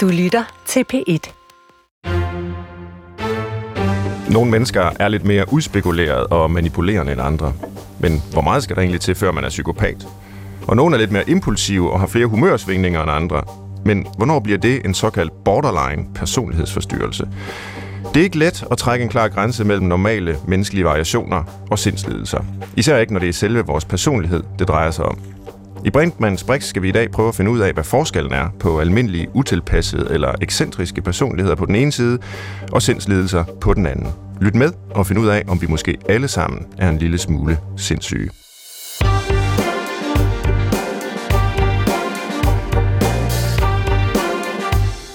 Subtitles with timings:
[0.00, 1.32] Du lytter til P1.
[4.32, 7.52] Nogle mennesker er lidt mere udspekuleret og manipulerende end andre.
[7.98, 10.06] Men hvor meget skal der egentlig til, før man er psykopat?
[10.68, 13.42] Og nogle er lidt mere impulsive og har flere humørsvingninger end andre.
[13.84, 17.28] Men hvornår bliver det en såkaldt borderline personlighedsforstyrrelse?
[18.14, 22.44] Det er ikke let at trække en klar grænse mellem normale menneskelige variationer og sindslidelser.
[22.76, 25.18] Især ikke, når det er selve vores personlighed, det drejer sig om.
[25.84, 28.48] I Brinkmanns Brix skal vi i dag prøve at finde ud af, hvad forskellen er
[28.58, 32.18] på almindelige, utilpassede eller ekscentriske personligheder på den ene side,
[32.72, 34.06] og sindslidelser på den anden.
[34.40, 37.58] Lyt med og find ud af, om vi måske alle sammen er en lille smule
[37.76, 38.30] sindssyge.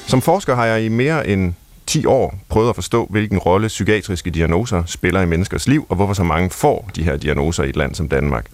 [0.08, 1.54] Som forsker har jeg i mere end
[1.86, 6.14] 10 år prøvet at forstå, hvilken rolle psykiatriske diagnoser spiller i menneskers liv, og hvorfor
[6.14, 8.46] så mange får de her diagnoser i et land som Danmark.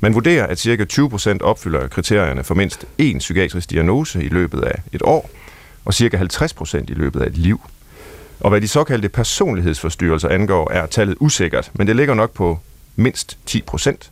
[0.00, 0.86] Man vurderer, at ca.
[0.92, 5.30] 20% opfylder kriterierne for mindst én psykiatrisk diagnose i løbet af et år,
[5.84, 6.16] og ca.
[6.16, 7.60] 50% i løbet af et liv.
[8.40, 12.58] Og hvad de såkaldte personlighedsforstyrrelser angår, er tallet usikkert, men det ligger nok på
[12.96, 14.10] mindst 10%.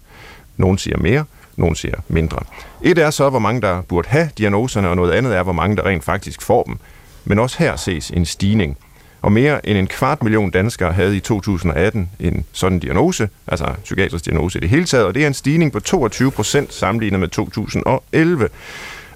[0.57, 1.25] Nogle siger mere,
[1.57, 2.39] nogle siger mindre.
[2.83, 5.77] Et er så, hvor mange der burde have diagnoserne, og noget andet er, hvor mange
[5.77, 6.79] der rent faktisk får dem.
[7.25, 8.79] Men også her ses en stigning.
[9.23, 14.25] Og mere end en kvart million danskere havde i 2018 en sådan diagnose, altså psykiatrisk
[14.25, 17.29] diagnose i det hele taget, og det er en stigning på 22 procent sammenlignet med
[17.29, 18.49] 2011.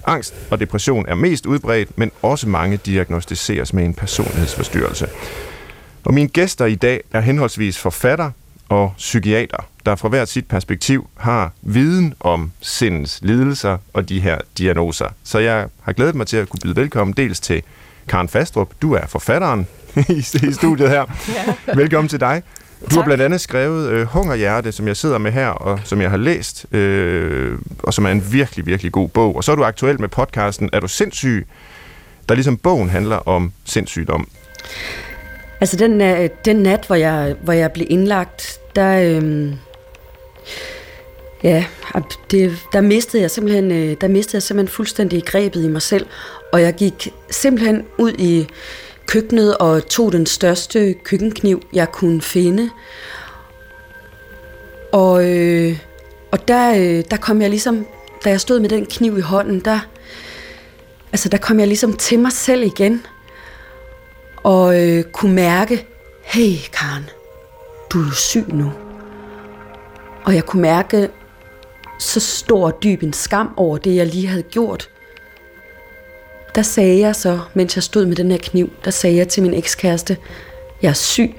[0.05, 5.07] Angst og depression er mest udbredt, men også mange diagnostiseres med en personlighedsforstyrrelse.
[6.03, 8.31] Og mine gæster i dag er henholdsvis forfatter
[8.69, 14.37] og psykiater, der fra hvert sit perspektiv har viden om sindens lidelser og de her
[14.57, 15.07] diagnoser.
[15.23, 17.63] Så jeg har glædet mig til at kunne byde velkommen dels til
[18.07, 18.69] Karen Fastrup.
[18.81, 19.67] Du er forfatteren
[20.09, 21.05] i, i studiet her.
[21.67, 21.73] ja.
[21.75, 22.43] Velkommen til dig.
[22.81, 22.97] Du tak.
[22.97, 26.17] har blandt andet skrevet øh, Hungerhjerte, som jeg sidder med her, og som jeg har
[26.17, 29.35] læst, øh, og som er en virkelig, virkelig god bog.
[29.35, 31.47] Og så er du aktuel med podcasten Er du sindssyg?
[32.29, 34.27] Der ligesom bogen handler om sindssygdom.
[35.61, 39.53] Altså den, øh, den nat, hvor jeg, hvor jeg blev indlagt, der, øh,
[41.43, 41.65] ja,
[42.31, 46.05] det, der mistede jeg simpelthen, øh, der mistede jeg simpelthen fuldstændig grebet i mig selv,
[46.53, 48.47] og jeg gik simpelthen ud i
[49.07, 52.69] køkkenet og tog den største køkkenkniv, jeg kunne finde.
[54.91, 55.79] Og, øh,
[56.31, 57.85] og der, øh, der kom jeg ligesom,
[58.25, 59.79] da jeg stod med den kniv i hånden, der,
[61.11, 63.05] altså der kom jeg ligesom til mig selv igen,
[64.43, 65.87] og øh, kunne mærke,
[66.23, 67.09] hey Karen,
[67.89, 68.71] du er syg nu.
[70.25, 71.09] Og jeg kunne mærke
[71.99, 74.89] så stor og dyb en skam over det, jeg lige havde gjort.
[76.55, 79.43] Der sagde jeg så, mens jeg stod med den her kniv, der sagde jeg til
[79.43, 80.17] min ekskæreste,
[80.81, 81.35] jeg er syg,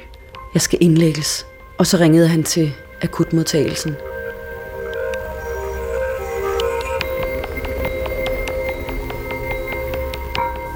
[0.54, 1.46] jeg skal indlægges.
[1.78, 3.96] Og så ringede han til akutmodtagelsen.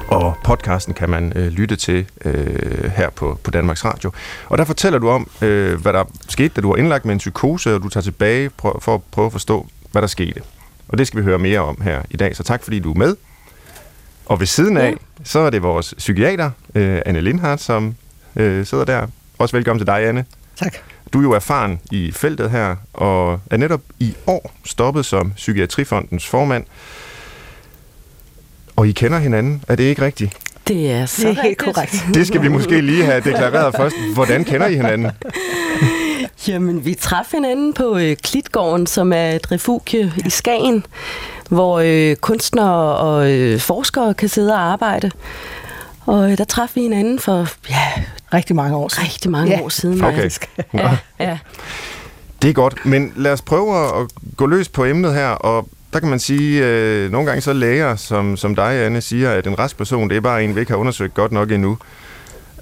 [0.08, 4.12] og podcasten kan man øh, lytte til øh, her på, på Danmarks Radio.
[4.48, 7.18] Og der fortæller du om, øh, hvad der skete, da du var indlagt med en
[7.18, 10.40] psykose, og du tager tilbage for at prøve at forstå, hvad der skete.
[10.88, 12.98] Og det skal vi høre mere om her i dag, så tak fordi du er
[12.98, 13.16] med.
[14.28, 14.96] Og ved siden af, ja.
[15.24, 17.94] så er det vores psykiater, øh, Anne Lindhardt, som
[18.36, 19.06] øh, sidder der.
[19.38, 20.24] Også velkommen til dig, Anne.
[20.56, 20.74] Tak.
[21.12, 26.26] Du er jo erfaren i feltet her, og er netop i år stoppet som Psykiatrifondens
[26.26, 26.64] formand.
[28.76, 30.36] Og I kender hinanden, er det ikke rigtigt?
[30.68, 32.06] Det er så det er helt korrekt.
[32.14, 33.96] Det skal vi måske lige have deklareret først.
[34.14, 35.10] Hvordan kender I hinanden?
[36.48, 40.86] Jamen, vi træffede hinanden på øh, Klitgården, som er et refugie i Skagen,
[41.48, 45.10] hvor øh, kunstnere og øh, forskere kan sidde og arbejde.
[46.06, 48.02] Og øh, der træffede vi hinanden for ja,
[48.34, 49.04] rigtig mange år siden.
[49.04, 49.62] Rigtig mange ja.
[49.62, 50.04] år siden.
[50.04, 50.30] Okay.
[50.74, 51.38] Ja, ja.
[52.42, 56.00] Det er godt, men lad os prøve at gå løs på emnet her, og der
[56.00, 59.58] kan man sige, øh, nogle gange så læger, som, som dig, Anne, siger, at en
[59.58, 61.78] restperson, det er bare en, vi ikke har undersøgt godt nok endnu.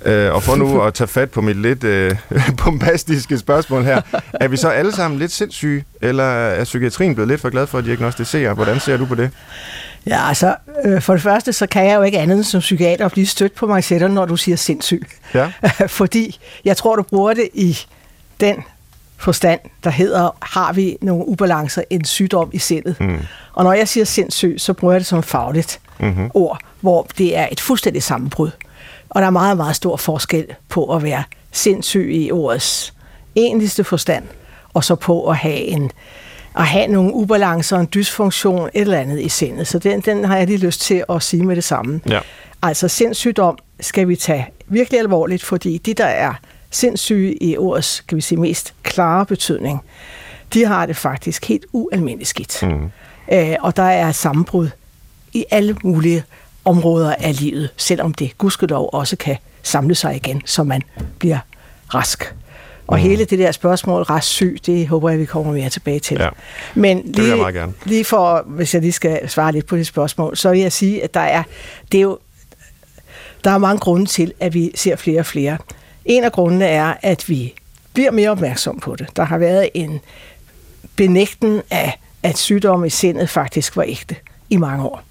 [0.07, 2.17] Øh, og for nu at tage fat på mit lidt øh,
[2.65, 4.03] bombastiske spørgsmål her.
[4.33, 7.79] Er vi så alle sammen lidt sindssyge, eller er psykiatrien blevet lidt for glad for
[7.79, 8.55] at diagnostisere?
[8.55, 9.31] Hvordan ser du på det?
[10.07, 13.27] Ja, altså, øh, for det første, så kan jeg jo ikke andet som psykiater blive
[13.27, 15.07] stødt på mig selv, når du siger sindssyg.
[15.35, 15.53] Ja.
[15.87, 17.79] Fordi jeg tror, du bruger det i
[18.41, 18.57] den
[19.17, 23.01] forstand, der hedder, har vi nogle ubalancer, en sygdom i sindet.
[23.01, 23.19] Mm.
[23.53, 26.31] Og når jeg siger sindssyg, så bruger jeg det som fagligt mm-hmm.
[26.35, 28.51] ord, hvor det er et fuldstændigt sammenbrud.
[29.09, 31.23] Og der er meget, meget stor forskel på at være
[31.53, 32.95] sindssyg i ordets
[33.37, 34.25] egentligste forstand,
[34.75, 35.91] og så på at have en
[36.57, 39.67] at have nogle ubalancer, en dysfunktion, et eller andet i sindet.
[39.67, 42.01] Så den, den har jeg lige lyst til at sige med det samme.
[42.09, 42.21] Ja.
[42.63, 46.35] Altså sindssygdom skal vi tage virkelig alvorligt, fordi de, der er
[46.71, 49.81] sindssyge i ordets, kan vi sige, mest klare betydning,
[50.55, 52.63] de har det faktisk helt ualmindeligt skidt.
[52.63, 52.91] Mm.
[53.33, 54.69] Øh, og der er sammenbrud
[55.33, 56.25] i alle mulige
[56.67, 60.83] områder af livet, selvom det gudskelov også kan samle sig igen, så man
[61.19, 61.39] bliver
[61.95, 62.35] rask.
[62.87, 63.03] Og mm.
[63.03, 66.17] hele det der spørgsmål, rask syg, det håber jeg, vi kommer mere tilbage til.
[66.21, 66.29] Ja,
[66.75, 67.73] Men det vil jeg lige, meget gerne.
[67.85, 71.05] lige for, hvis jeg lige skal svare lidt på det spørgsmål, så vil jeg sige,
[71.05, 71.43] at der er,
[71.93, 72.19] det er jo,
[73.45, 75.59] der er mange grunde til, at vi ser flere og flere.
[76.05, 77.55] En af grundene er, at vi
[77.93, 79.07] bliver mere opmærksom på det.
[79.17, 80.01] Der har været en
[80.97, 84.17] benægten af, at sygdom i sindet faktisk var ægte
[84.51, 85.03] i mange år.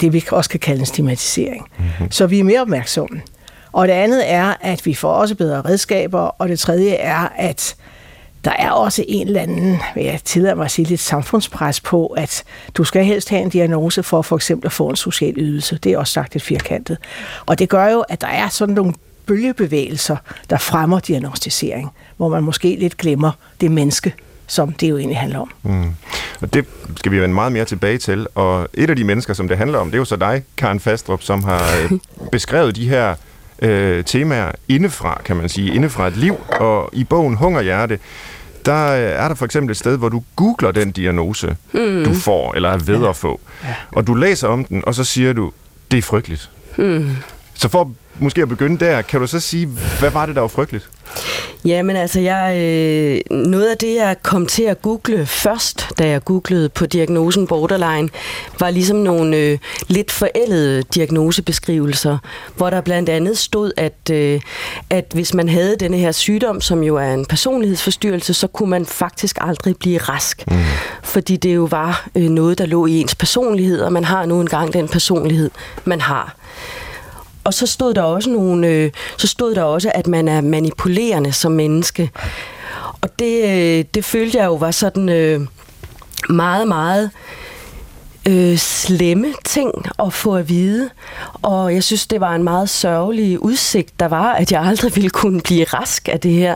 [0.00, 1.66] Det vi også kan kalde en stigmatisering.
[1.78, 2.10] Mm-hmm.
[2.10, 3.22] Så vi er mere opmærksomme.
[3.72, 7.76] Og det andet er, at vi får også bedre redskaber, og det tredje er, at
[8.44, 12.06] der er også en eller anden, vil jeg tillader mig at sige, lidt samfundspres på,
[12.06, 12.44] at
[12.74, 15.78] du skal helst have en diagnose for for eksempel at få en social ydelse.
[15.78, 16.98] Det er også sagt et firkantet.
[17.46, 18.94] Og det gør jo, at der er sådan nogle
[19.26, 20.16] bølgebevægelser,
[20.50, 23.30] der fremmer diagnostisering, hvor man måske lidt glemmer
[23.60, 24.14] det menneske,
[24.46, 25.50] som det jo egentlig handler om.
[25.62, 25.94] Mm.
[26.40, 28.26] Og det skal vi vende meget mere tilbage til.
[28.34, 30.80] Og et af de mennesker, som det handler om, det er jo så dig, Karen
[30.80, 31.98] Fastrup, som har øh,
[32.32, 33.14] beskrevet de her
[33.62, 36.36] øh, temaer indefra, kan man sige, indefra et liv.
[36.48, 37.98] Og i bogen Hungerhjerte,
[38.66, 42.04] der øh, er der for eksempel et sted, hvor du googler den diagnose, mm.
[42.04, 43.08] du får, eller er ved ja.
[43.08, 43.40] at få.
[43.64, 43.74] Ja.
[43.92, 45.52] Og du læser om den, og så siger du,
[45.90, 46.50] det er frygteligt.
[46.76, 47.10] Mm.
[47.54, 49.66] Så for måske at begynde der, kan du så sige,
[50.00, 50.90] hvad var det, der var frygteligt?
[51.64, 56.24] Jamen altså, jeg, øh, noget af det, jeg kom til at google først, da jeg
[56.24, 58.08] googlede på diagnosen borderline,
[58.60, 59.58] var ligesom nogle øh,
[59.88, 62.18] lidt forældede diagnosebeskrivelser,
[62.56, 64.40] hvor der blandt andet stod, at, øh,
[64.90, 68.86] at hvis man havde denne her sygdom, som jo er en personlighedsforstyrrelse, så kunne man
[68.86, 70.44] faktisk aldrig blive rask.
[70.46, 70.56] Mm.
[71.02, 74.40] Fordi det jo var øh, noget, der lå i ens personlighed, og man har nu
[74.40, 75.50] engang den personlighed,
[75.84, 76.36] man har.
[77.44, 81.32] Og så stod der også nogle, øh, så stod der også, at man er manipulerende
[81.32, 82.10] som menneske.
[83.00, 85.40] Og det, øh, det følte jeg jo var sådan øh,
[86.28, 87.10] meget, meget
[88.28, 90.90] øh, slemme ting at få at vide.
[91.42, 95.10] Og jeg synes, det var en meget sørgelig udsigt, der var, at jeg aldrig ville
[95.10, 96.54] kunne blive rask af det her.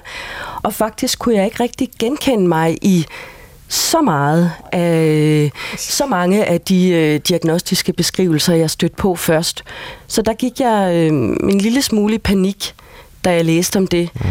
[0.62, 3.06] Og faktisk kunne jeg ikke rigtig genkende mig i
[3.68, 9.64] så meget af så mange af de øh, diagnostiske beskrivelser, jeg stødte på først.
[10.06, 11.08] Så der gik jeg øh,
[11.50, 12.74] en lille smule i panik,
[13.24, 14.10] da jeg læste om det.
[14.14, 14.30] Mm.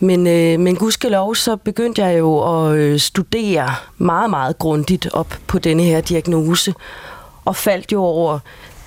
[0.00, 5.38] Men, øh, men gudskelov, så begyndte jeg jo at øh, studere meget, meget grundigt op
[5.46, 6.74] på denne her diagnose,
[7.44, 8.38] og faldt jo over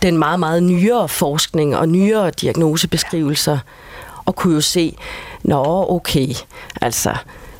[0.01, 3.57] den meget, meget nyere forskning og nyere diagnosebeskrivelser,
[4.25, 4.95] og kunne jo se,
[5.43, 6.27] nå okay,
[6.81, 7.15] altså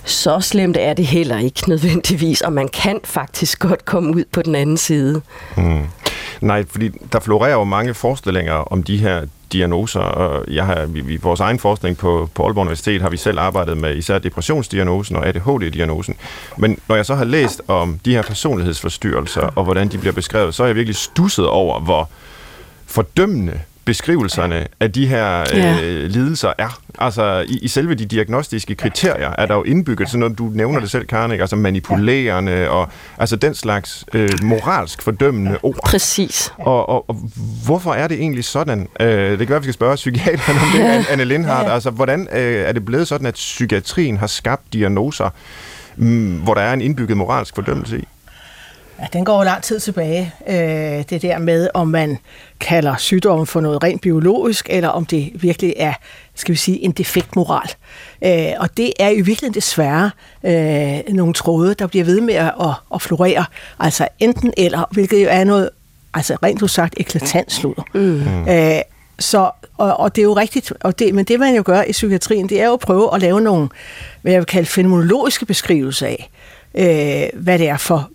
[0.05, 4.41] så slemt er det heller ikke nødvendigvis, og man kan faktisk godt komme ud på
[4.41, 5.21] den anden side.
[5.57, 5.85] Mm.
[6.41, 11.01] Nej, fordi der florerer jo mange forestillinger om de her diagnoser, og jeg har, vi,
[11.01, 15.15] vi, vores egen forskning på, på Aalborg Universitet har vi selv arbejdet med især depressionsdiagnosen
[15.15, 16.15] og ADHD-diagnosen.
[16.57, 20.55] Men når jeg så har læst om de her personlighedsforstyrrelser og hvordan de bliver beskrevet,
[20.55, 22.09] så er jeg virkelig stusset over, hvor
[22.85, 25.81] fordømmende beskrivelserne af de her ja.
[25.83, 26.79] øh, lidelser er.
[26.99, 30.79] Altså i, i selve de diagnostiske kriterier er der jo indbygget sådan noget, du nævner
[30.79, 31.41] det selv, Karen, ikke?
[31.41, 35.79] altså manipulerende og altså den slags øh, moralsk fordømmende ord.
[35.85, 36.53] Præcis.
[36.57, 37.15] Og, og, og
[37.65, 38.87] hvorfor er det egentlig sådan?
[38.99, 41.69] Øh, det kan være, vi skal spørge psykiateren om det, Anne Lindhardt.
[41.69, 45.29] Altså hvordan øh, er det blevet sådan, at psykiatrien har skabt diagnoser,
[45.95, 48.07] mm, hvor der er en indbygget moralsk fordømmelse i?
[49.01, 50.33] Ja, den går jo lang tid tilbage.
[50.47, 50.55] Øh,
[51.09, 52.17] det der med, om man
[52.59, 55.93] kalder sygdommen for noget rent biologisk, eller om det virkelig er,
[56.35, 57.69] skal vi sige, en defekt moral.
[58.25, 60.11] Øh, og det er jo virkelig desværre
[60.43, 62.53] øh, nogle tråde, der bliver ved med at,
[62.93, 63.45] at florere.
[63.79, 65.69] Altså enten eller, hvilket jo er noget,
[66.13, 67.83] altså rent sagt, eklatant sludder.
[67.93, 68.49] Mm.
[68.49, 68.81] Øh,
[69.19, 71.91] så, og, og det er jo rigtigt, og det, men det man jo gør i
[71.91, 73.69] psykiatrien, det er jo at prøve at lave nogle,
[74.21, 76.29] hvad jeg vil kalde fenomenologiske beskrivelser af,
[76.75, 78.09] øh, hvad det er for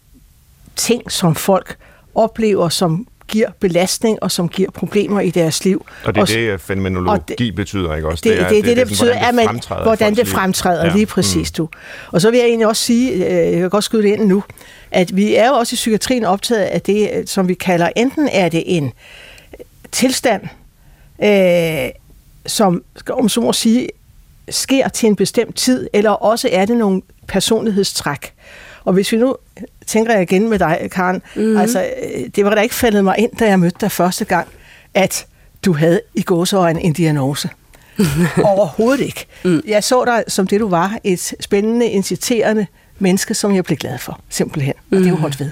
[0.77, 1.77] ting, som folk
[2.15, 5.87] oplever, som giver belastning og som giver problemer i deres liv.
[6.05, 8.23] Og det er det, øh, fænomenologi det, betyder, ikke også?
[8.25, 10.93] Det, det, det, det, det, det betyder, at man, hvordan det fremtræder, ja.
[10.93, 11.55] lige præcis mm.
[11.57, 11.69] du.
[12.13, 14.43] Og så vil jeg egentlig også sige, øh, jeg kan godt skyde det ind nu,
[14.91, 18.29] at vi er jo også i psykiatrien optaget af det, øh, som vi kalder, enten
[18.33, 18.93] er det en
[19.93, 20.43] tilstand,
[21.23, 21.91] øh,
[22.47, 23.89] som, om så må sige,
[24.49, 28.33] sker til en bestemt tid, eller også er det nogle personlighedstræk.
[28.87, 29.37] Og hvis vi nu
[29.87, 31.57] tænker jeg igen med dig, Karen, mm.
[31.57, 31.87] altså,
[32.37, 34.49] det var da ikke faldet mig ind, da jeg mødte dig første gang,
[34.95, 35.27] at
[35.65, 37.49] du havde i gåseøjne en diagnose.
[38.45, 39.27] Overhovedet ikke.
[39.45, 39.63] Mm.
[39.67, 42.67] Jeg så dig som det, du var, et spændende, inciterende
[42.99, 44.75] menneske, som jeg blev glad for, simpelthen.
[44.75, 44.99] Og mm.
[44.99, 45.51] det er jo holdt ved.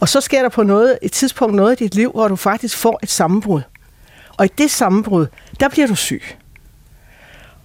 [0.00, 2.76] Og så sker der på noget, et tidspunkt noget i dit liv, hvor du faktisk
[2.76, 3.60] får et sammenbrud.
[4.36, 5.26] Og i det sammenbrud,
[5.60, 6.22] der bliver du syg.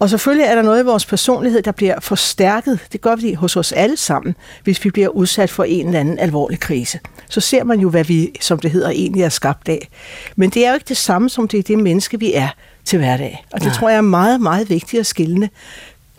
[0.02, 2.80] Og selvfølgelig er der noget i vores personlighed, der bliver forstærket.
[2.92, 6.18] Det gør vi hos os alle sammen, hvis vi bliver udsat for en eller anden
[6.18, 7.00] alvorlig krise.
[7.28, 9.88] Så ser man jo, hvad vi, som det hedder, egentlig er skabt af.
[10.36, 12.48] Men det er jo ikke det samme, som det er det menneske, vi er
[12.84, 13.46] til hverdag.
[13.52, 13.72] Og det ja.
[13.72, 15.50] tror jeg er meget, meget vigtigt at skille.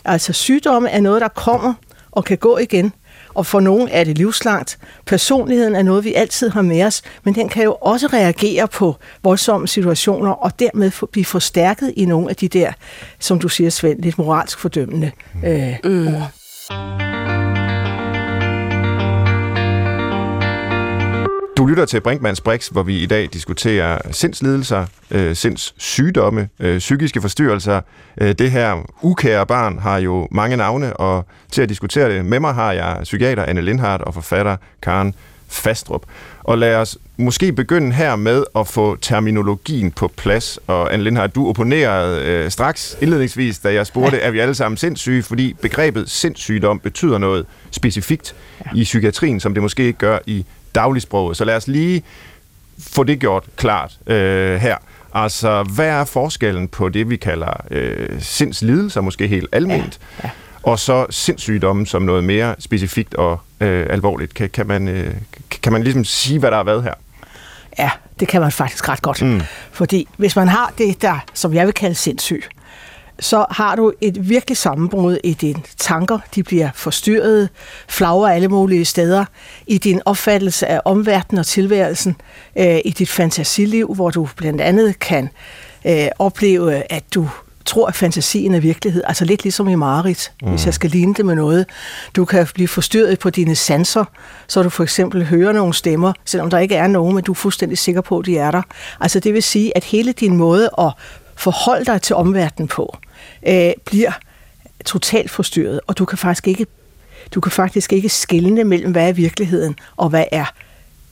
[0.05, 1.73] Altså sygdomme er noget, der kommer
[2.11, 2.93] og kan gå igen.
[3.35, 4.77] Og for nogen er det livslangt.
[5.05, 8.95] Personligheden er noget, vi altid har med os, men den kan jo også reagere på
[9.23, 12.71] voldsomme situationer, og dermed blive forstærket i nogle af de der,
[13.19, 15.11] som du siger, Svend, lidt moralsk fordømmende
[15.45, 16.07] øh, mm.
[16.07, 17.22] ord.
[21.57, 27.21] Du lytter til Brinkmanns Brix, hvor vi i dag diskuterer sindslidelser, øh, sindssygdomme, øh, psykiske
[27.21, 27.81] forstyrrelser.
[28.21, 32.39] Øh, det her ukære barn har jo mange navne, og til at diskutere det med
[32.39, 35.15] mig har jeg psykiater Anne Lindhardt og forfatter Karen
[35.47, 36.03] Fastrup.
[36.43, 40.59] Og lad os måske begynde her med at få terminologien på plads.
[40.67, 44.27] Og Anne Lindhardt, du opponerede øh, straks indledningsvis, da jeg spurgte, ja.
[44.27, 45.23] er vi alle sammen sindssyge?
[45.23, 48.71] Fordi begrebet sindssygdom betyder noget specifikt ja.
[48.75, 51.37] i psykiatrien, som det måske ikke gør i dagligsproget.
[51.37, 52.03] Så lad os lige
[52.79, 54.77] få det gjort klart øh, her.
[55.13, 60.29] Altså, hvad er forskellen på det, vi kalder øh, sindslidelser, måske helt almindeligt, ja, ja.
[60.63, 64.33] og så sindssygdomme som noget mere specifikt og øh, alvorligt?
[64.33, 65.13] Kan, kan, man, øh,
[65.61, 66.93] kan man ligesom sige, hvad der er hvad her?
[67.79, 67.89] Ja,
[68.19, 69.21] det kan man faktisk ret godt.
[69.21, 69.41] Mm.
[69.71, 72.43] Fordi hvis man har det der, som jeg vil kalde sindssyg,
[73.19, 76.19] så har du et virkelig sammenbrud i dine tanker.
[76.35, 77.49] De bliver forstyrret,
[77.87, 79.25] flagrer alle mulige steder.
[79.67, 82.15] I din opfattelse af omverdenen og tilværelsen.
[82.57, 85.29] Øh, I dit fantasiliv, hvor du blandt andet kan
[85.85, 87.29] øh, opleve, at du
[87.65, 89.03] tror, at fantasien er virkelighed.
[89.07, 90.49] Altså lidt ligesom i Marit, mm.
[90.49, 91.65] hvis jeg skal ligne det med noget.
[92.15, 94.05] Du kan blive forstyrret på dine sanser,
[94.47, 97.35] så du for eksempel hører nogle stemmer, selvom der ikke er nogen, men du er
[97.35, 98.61] fuldstændig sikker på, at de er der.
[98.99, 100.91] Altså det vil sige, at hele din måde at
[101.43, 102.97] forholde dig til omverdenen på,
[103.47, 104.11] øh, bliver
[104.85, 106.65] totalt forstyrret, og du kan faktisk ikke
[107.31, 110.45] du kan faktisk ikke skelne mellem, hvad er virkeligheden, og hvad er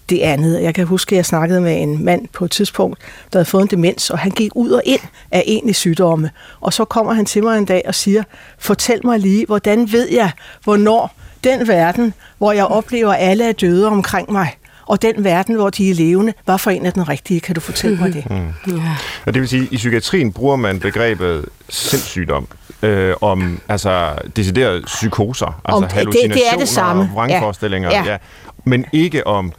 [0.09, 0.63] det andet.
[0.63, 2.99] Jeg kan huske, at jeg snakkede med en mand på et tidspunkt,
[3.33, 6.31] der havde fået en demens, og han gik ud og ind af egentlig sygdomme.
[6.61, 8.23] Og så kommer han til mig en dag og siger,
[8.59, 10.31] fortæl mig lige, hvordan ved jeg,
[10.63, 14.57] hvornår den verden, hvor jeg oplever, at alle er døde omkring mig,
[14.91, 17.39] og den verden, hvor de er levende, hvad for en af den rigtige?
[17.39, 18.23] Kan du fortælle mig det?
[18.31, 18.77] Mm.
[18.77, 18.97] Ja.
[19.25, 22.47] Og det vil sige, at i psykiatrien bruger man begrebet sindssygdom
[22.81, 27.09] øh, om altså deciderede psykoser, altså om, hallucinationer, det, det er det samme.
[27.13, 28.03] vrangforestillinger, ja.
[28.05, 28.17] Ja.
[28.63, 29.53] men ikke om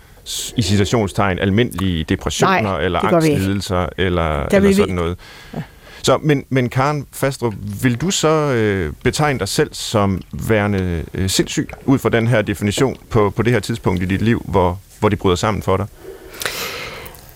[0.57, 5.19] i citationstegn almindelige depressioner Nej, eller angstlidelser eller, eller sådan noget.
[5.55, 5.63] Ja.
[6.03, 11.31] Så, men, men Karen Fastrup, vil du så øh, betegne dig selv som værende øh,
[11.31, 14.79] sindssyg, ud fra den her definition på, på det her tidspunkt i dit liv, hvor,
[15.01, 15.87] hvor de bryder sammen for dig?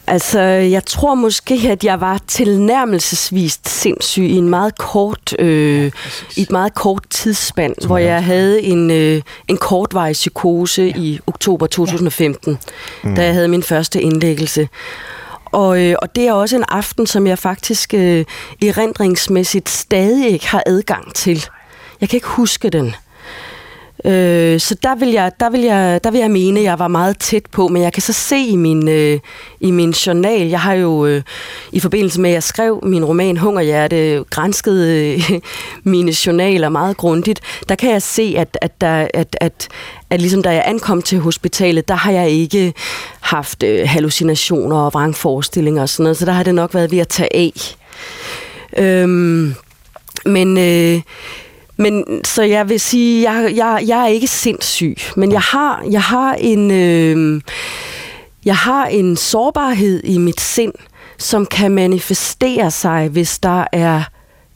[0.08, 5.90] Altså, jeg tror måske, at jeg var tilnærmelsesvist sindssyg i en meget kort, øh, ja,
[6.37, 11.00] i et meget kort tidsspand, Som hvor jeg havde en, øh, en kortvarig psykose ja.
[11.00, 12.58] i oktober 2015,
[13.04, 13.08] ja.
[13.08, 13.14] mm.
[13.14, 14.68] da jeg havde min første indlæggelse.
[15.53, 18.25] Og, øh, og det er også en aften, som jeg faktisk øh,
[18.62, 21.45] erindringsmæssigt stadig ikke har adgang til.
[22.00, 22.95] Jeg kan ikke huske den.
[24.06, 26.88] Øh, så der vil, jeg, der, vil jeg, der vil jeg mene, at jeg var
[26.88, 29.18] meget tæt på, men jeg kan så se i min, øh,
[29.60, 31.22] i min journal, jeg har jo øh,
[31.72, 35.30] i forbindelse med, at jeg skrev min roman Hungerhjerte, grænsket øh,
[35.94, 39.68] mine journaler meget grundigt, der kan jeg se, at, at, der, at, at,
[40.10, 42.72] at ligesom da jeg ankom til hospitalet, der har jeg ikke
[43.20, 46.98] haft øh, hallucinationer og vrangforestillinger og sådan noget, så der har det nok været ved
[46.98, 47.76] at tage af.
[48.76, 49.54] Øhm,
[50.25, 50.58] men...
[50.58, 51.00] Øh,
[51.76, 56.02] men så jeg vil sige, jeg, jeg, jeg er ikke sindssyg, men jeg har, jeg
[56.02, 57.40] har en, øh,
[58.45, 60.73] jeg har en sårbarhed i mit sind,
[61.18, 64.02] som kan manifestere sig, hvis der er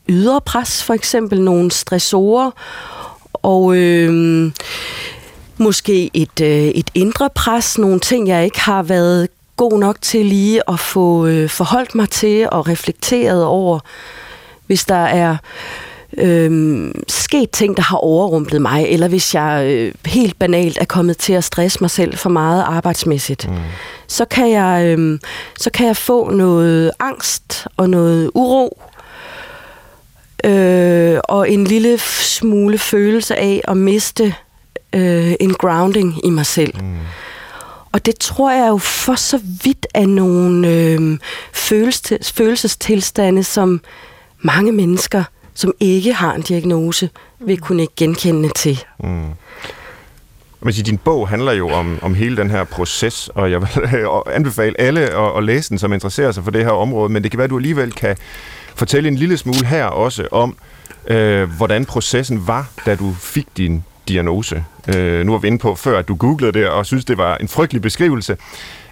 [0.08, 2.50] ydre pres, for eksempel nogle stressorer,
[3.32, 4.52] og øh,
[5.58, 10.26] måske et, øh, et indre pres, nogle ting, jeg ikke har været god nok til
[10.26, 13.78] lige at få øh, forholdt mig til og reflekteret over.
[14.66, 15.38] Hvis der er øh,
[17.08, 21.32] sket ting, der har overrumplet mig, eller hvis jeg øh, helt banalt er kommet til
[21.32, 23.56] at stresse mig selv for meget arbejdsmæssigt, mm.
[24.06, 25.18] så, kan jeg, øh,
[25.58, 28.82] så kan jeg få noget angst og noget uro,
[30.44, 34.34] øh, og en lille smule følelse af at miste
[34.94, 36.82] øh, en grounding i mig selv.
[36.82, 36.96] Mm.
[37.92, 41.18] Og det tror jeg jo for så vidt er nogle øh,
[41.52, 43.80] følelses, følelsestilstande, som
[44.42, 45.24] mange mennesker–
[45.60, 48.84] som ikke har en diagnose, vil kunne ikke genkende til.
[48.98, 49.28] Mm.
[50.60, 53.68] man siger, din bog handler jo om, om hele den her proces, og jeg vil
[54.38, 57.30] anbefale alle at, at læse den, som interesserer sig for det her område, men det
[57.30, 58.16] kan være, at du alligevel kan
[58.74, 60.56] fortælle en lille smule her også om,
[61.06, 64.64] øh, hvordan processen var, da du fik din diagnose.
[64.96, 67.36] Øh, nu var vi inde på før, at du googlede det og synes, det var
[67.36, 68.36] en frygtelig beskrivelse.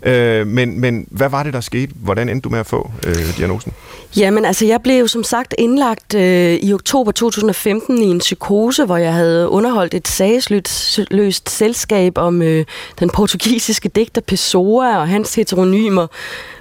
[0.02, 1.92] Øh, men, men hvad var det, der skete?
[1.96, 3.72] Hvordan endte du med at få øh, diagnosen?
[4.16, 8.96] Jamen, altså, jeg blev som sagt indlagt øh, i oktober 2015 i en psykose, hvor
[8.96, 12.64] jeg havde underholdt et sagsløst selskab om øh,
[13.00, 16.06] den portugisiske digter Pessoa og hans heteronymer.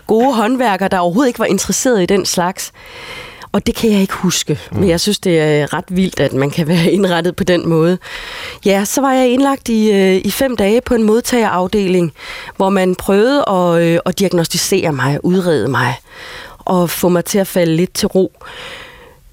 [0.07, 2.71] Gode håndværkere, der overhovedet ikke var interesseret i den slags.
[3.57, 4.79] Og det kan jeg ikke huske, mm.
[4.79, 7.97] men jeg synes, det er ret vildt, at man kan være indrettet på den måde.
[8.65, 12.13] Ja, så var jeg indlagt i, øh, i fem dage på en modtagerafdeling,
[12.57, 15.95] hvor man prøvede at, øh, at diagnostisere mig, udrede mig
[16.59, 18.31] og få mig til at falde lidt til ro.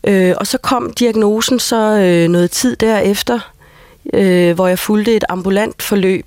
[0.07, 1.76] Øh, og så kom diagnosen så
[2.31, 3.50] noget tid derefter,
[4.54, 6.26] hvor jeg fulgte et ambulant forløb.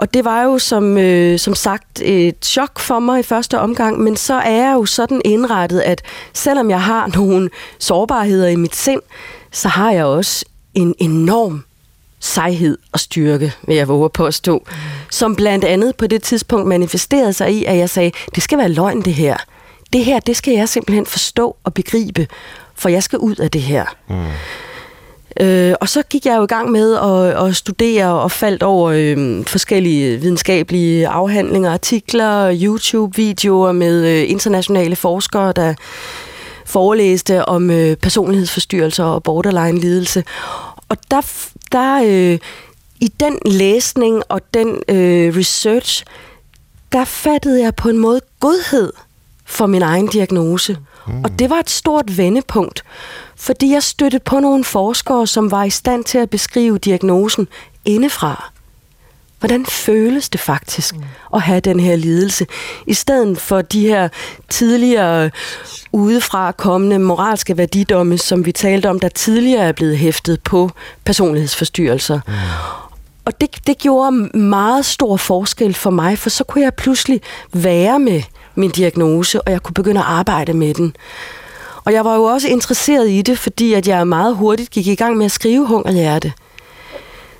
[0.00, 4.00] Og det var jo som, øh, som sagt et chok for mig i første omgang,
[4.00, 6.02] men så er jeg jo sådan indrettet, at
[6.32, 9.00] selvom jeg har nogle sårbarheder i mit sind,
[9.52, 11.64] så har jeg også en enorm
[12.20, 14.66] sejhed og styrke, vil jeg våge at påstå,
[15.10, 18.68] som blandt andet på det tidspunkt manifesterede sig i, at jeg sagde, det skal være
[18.68, 19.36] løgn det her.
[19.92, 22.26] Det her, det skal jeg simpelthen forstå og begribe,
[22.74, 23.84] for jeg skal ud af det her.
[24.08, 24.14] Mm.
[25.40, 28.90] Øh, og så gik jeg jo i gang med at, at studere og faldt over
[28.90, 35.74] øh, forskellige videnskabelige afhandlinger, artikler, YouTube-videoer med øh, internationale forskere, der
[36.64, 40.24] forelæste om øh, personlighedsforstyrrelser og borderline-lidelse.
[40.88, 41.20] Og der,
[41.72, 42.38] der øh,
[43.00, 46.04] i den læsning og den øh, research,
[46.92, 48.92] der fattede jeg på en måde godhed
[49.44, 50.76] for min egen diagnose.
[51.06, 51.24] Mm.
[51.24, 52.82] Og det var et stort vendepunkt,
[53.40, 57.48] fordi jeg støttede på nogle forskere, som var i stand til at beskrive diagnosen
[57.84, 58.50] indefra.
[59.38, 61.02] Hvordan føles det faktisk mm.
[61.34, 62.46] at have den her lidelse,
[62.86, 64.08] i stedet for de her
[64.48, 65.30] tidligere
[65.92, 70.70] udefra kommende moralske værdidomme, som vi talte om, der tidligere er blevet hæftet på
[71.04, 72.20] personlighedsforstyrrelser.
[72.26, 72.32] Mm.
[73.24, 77.20] Og det, det gjorde meget stor forskel for mig, for så kunne jeg pludselig
[77.52, 78.22] være med
[78.54, 80.96] min diagnose, og jeg kunne begynde at arbejde med den.
[81.84, 84.94] Og jeg var jo også interesseret i det, fordi at jeg meget hurtigt gik i
[84.94, 86.32] gang med at skrive Hungerhjerte.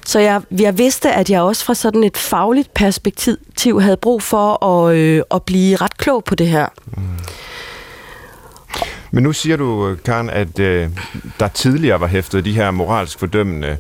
[0.07, 4.65] Så jeg, jeg vidste, at jeg også fra sådan et fagligt perspektiv havde brug for
[4.65, 6.67] at, øh, at blive ret klog på det her.
[6.97, 7.03] Mm.
[9.11, 10.91] Men nu siger du, øh, Karen, at øh,
[11.41, 13.77] der tidligere var hæftet de her moralsk fordømmende øh,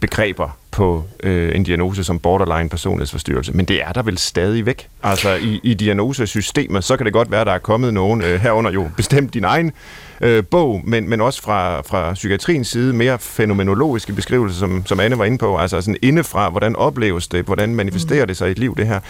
[0.00, 4.88] begreber på øh, en diagnose som borderline personlighedsforstyrrelse, men det er der vel stadig væk.
[5.02, 8.40] Altså i, i diagnosesystemet, så kan det godt være, at der er kommet nogen, øh,
[8.40, 9.72] herunder jo bestemt din egen
[10.20, 15.18] øh, bog, men, men også fra, fra psykiatriens side, mere fænomenologiske beskrivelser, som, som Anne
[15.18, 18.58] var inde på, altså sådan indefra, hvordan opleves det, hvordan manifesterer det sig i et
[18.58, 19.00] liv, det her.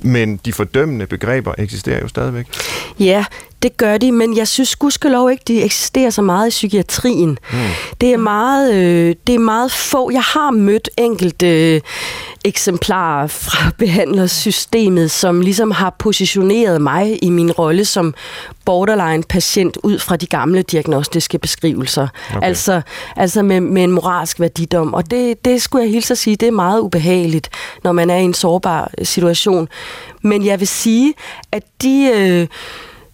[0.00, 2.46] Men de fordømmende begreber eksisterer jo stadigvæk.
[3.00, 3.24] Ja,
[3.62, 7.38] det gør de, men jeg synes gudskelov ikke, de eksisterer så meget i psykiatrien.
[7.52, 7.58] Mm.
[8.00, 10.10] Det, er meget, øh, det er meget få.
[10.10, 11.80] Jeg har mødt enkelte øh,
[12.44, 18.14] eksemplarer fra behandlersystemet, som ligesom har positioneret mig i min rolle som
[18.64, 22.08] borderline-patient ud fra de gamle diagnostiske beskrivelser.
[22.30, 22.46] Okay.
[22.46, 22.80] Altså,
[23.16, 24.94] altså med, med en moralsk værdidom.
[24.94, 27.48] Og det, det skulle jeg hilse at sige, det er meget ubehageligt,
[27.84, 29.68] når man er i en sårbar situation.
[30.22, 31.14] Men jeg vil sige,
[31.52, 32.12] at de...
[32.16, 32.46] Øh,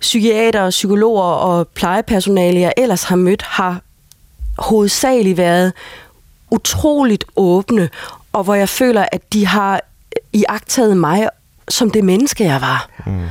[0.05, 3.81] psykiater, psykologer og plejepersonale, jeg ellers har mødt, har
[4.59, 5.73] hovedsageligt været
[6.51, 7.88] utroligt åbne,
[8.33, 9.81] og hvor jeg føler, at de har
[10.33, 11.29] iagtaget mig
[11.69, 12.88] som det menneske, jeg var.
[13.07, 13.23] Mm.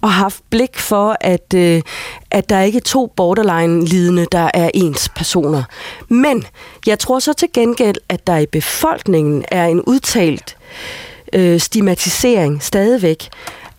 [0.00, 1.82] Og haft blik for, at, øh,
[2.30, 5.62] at der ikke er to borderline-lidende, der er ens personer.
[6.08, 6.44] Men
[6.86, 10.56] jeg tror så til gengæld, at der i befolkningen er en udtalt
[11.32, 13.28] øh, stigmatisering stadigvæk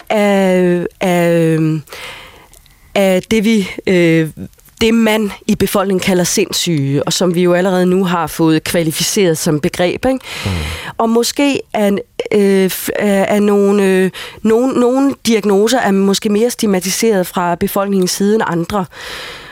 [0.09, 1.57] af, af
[2.95, 4.29] af det, vi øh,
[4.81, 9.37] det man i befolkningen kalder sindssyge, og som vi jo allerede nu har fået kvalificeret
[9.37, 10.05] som begreb.
[10.05, 10.19] Ikke?
[10.45, 10.51] Mm.
[10.97, 11.97] Og måske er,
[12.31, 18.43] øh, er nogle, øh, nogle, nogle diagnoser er måske mere stigmatiseret fra befolkningens side end
[18.47, 18.85] andre.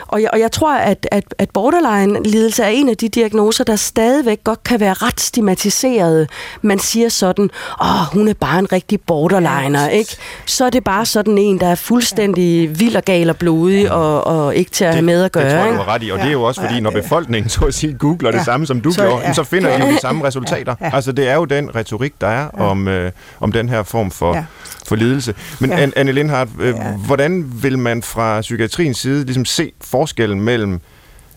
[0.10, 3.76] Og jeg, og jeg tror, at, at, at borderline-lidelse er en af de diagnoser, der
[3.76, 6.30] stadigvæk godt kan være ret stigmatiseret.
[6.62, 7.50] Man siger sådan,
[7.82, 10.16] åh, hun er bare en rigtig borderliner, ikke?
[10.46, 14.28] Så er det bare sådan en, der er fuldstændig vild og gal og blodig, og,
[14.28, 15.44] og ikke til at det, have med at gøre.
[15.44, 16.24] Det tror jeg, du ret i, og ja.
[16.24, 18.38] det er jo også fordi, ja, når befolkningen så at sige googler ja.
[18.38, 19.34] det samme, som du så, gjorde, ja.
[19.34, 20.76] så finder de jo de samme resultater.
[20.82, 20.86] Ja.
[20.86, 20.96] Ja.
[20.96, 22.64] Altså, det er jo den retorik, der er ja.
[22.64, 24.44] om, øh, om den her form for, ja.
[24.90, 25.34] For lidelse.
[25.60, 25.90] Men ja.
[25.96, 26.92] Anne Lindhardt, øh, ja.
[26.92, 30.82] hvordan vil man fra psykiatriens side ligesom se for forskellen mellem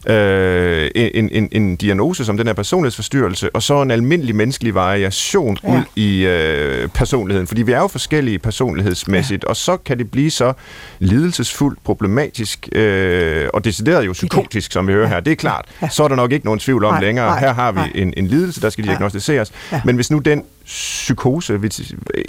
[0.06, 5.58] øh, en, en, en diagnose som den her personlighedsforstyrrelse, og så en almindelig menneskelig variation
[5.62, 5.74] ja.
[5.74, 7.46] ud i øh, personligheden.
[7.46, 9.48] Fordi vi er jo forskellige personlighedsmæssigt, ja.
[9.48, 10.52] og så kan det blive så
[10.98, 15.14] lidelsesfuldt, problematisk øh, og decideret jo psykotisk, som vi hører ja.
[15.14, 15.20] her.
[15.20, 15.64] Det er klart.
[15.82, 15.88] Ja.
[15.88, 17.26] Så er der nok ikke nogen tvivl om nej, længere.
[17.26, 19.52] Nej, her har vi en, en lidelse, der skal diagnostiseres.
[19.72, 19.80] Ja.
[19.84, 21.60] Men hvis nu den psykose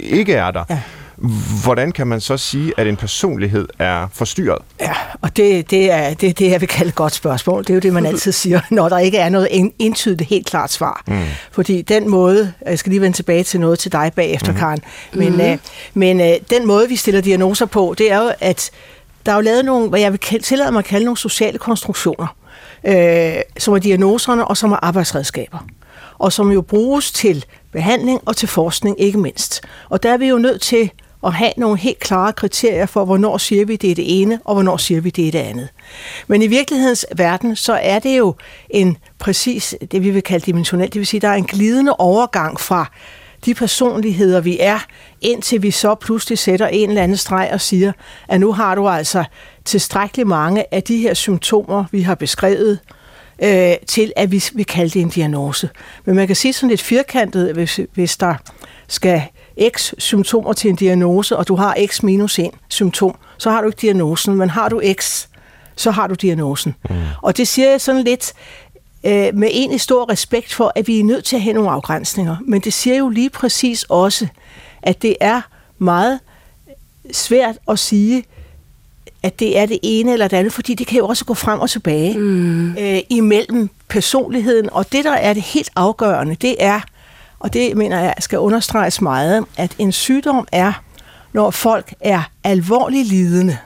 [0.00, 0.80] ikke er der, ja
[1.64, 4.62] Hvordan kan man så sige, at en personlighed er forstyrret?
[4.80, 7.62] Ja, og det, det er det, det, jeg vil kalde et godt spørgsmål.
[7.62, 10.72] Det er jo det, man altid siger, når der ikke er noget entydigt, helt klart
[10.72, 11.02] svar.
[11.06, 11.20] Mm.
[11.52, 14.58] Fordi den måde, jeg skal lige vende tilbage til noget til dig bagefter, mm.
[14.58, 14.80] Karen,
[15.12, 15.40] men, mm.
[15.40, 15.58] øh,
[15.94, 18.70] men øh, den måde, vi stiller diagnoser på, det er jo, at
[19.26, 22.36] der er jo lavet nogle, hvad jeg vil tillade mig at kalde nogle sociale konstruktioner,
[22.86, 25.58] øh, som er diagnoserne og som er arbejdsredskaber
[26.18, 29.62] og som jo bruges til behandling og til forskning ikke mindst.
[29.88, 30.90] Og der er vi jo nødt til
[31.26, 34.54] at have nogle helt klare kriterier for, hvornår siger vi, det er det ene, og
[34.54, 35.68] hvornår siger vi, det er det andet.
[36.26, 38.34] Men i virkelighedens verden, så er det jo
[38.70, 42.60] en præcis, det vi vil kalde dimensionelt, det vil sige, der er en glidende overgang
[42.60, 42.90] fra
[43.44, 44.78] de personligheder, vi er,
[45.20, 47.92] indtil vi så pludselig sætter en eller anden streg og siger,
[48.28, 49.24] at nu har du altså
[49.64, 52.78] tilstrækkeligt mange af de her symptomer, vi har beskrevet,
[53.42, 55.70] øh, til at vi vil kalde det en diagnose.
[56.04, 58.34] Men man kan sige sådan lidt firkantet, hvis, hvis der
[58.88, 59.22] skal
[59.76, 63.66] x symptomer til en diagnose, og du har x minus 1 symptom, så har du
[63.66, 65.26] ikke diagnosen, men har du x,
[65.76, 66.74] så har du diagnosen.
[66.90, 66.96] Mm.
[67.22, 68.32] Og det siger jeg sådan lidt
[69.04, 72.36] øh, med egentlig stor respekt for, at vi er nødt til at have nogle afgrænsninger.
[72.46, 74.26] Men det siger jo lige præcis også,
[74.82, 75.40] at det er
[75.78, 76.20] meget
[77.12, 78.24] svært at sige,
[79.22, 81.60] at det er det ene eller det andet, fordi det kan jo også gå frem
[81.60, 82.76] og tilbage mm.
[82.78, 84.70] øh, imellem personligheden.
[84.70, 86.80] Og det, der er det helt afgørende, det er,
[87.44, 90.72] og det mener jeg skal understreges meget, at en sygdom er,
[91.32, 93.58] når folk er alvorligt lidende,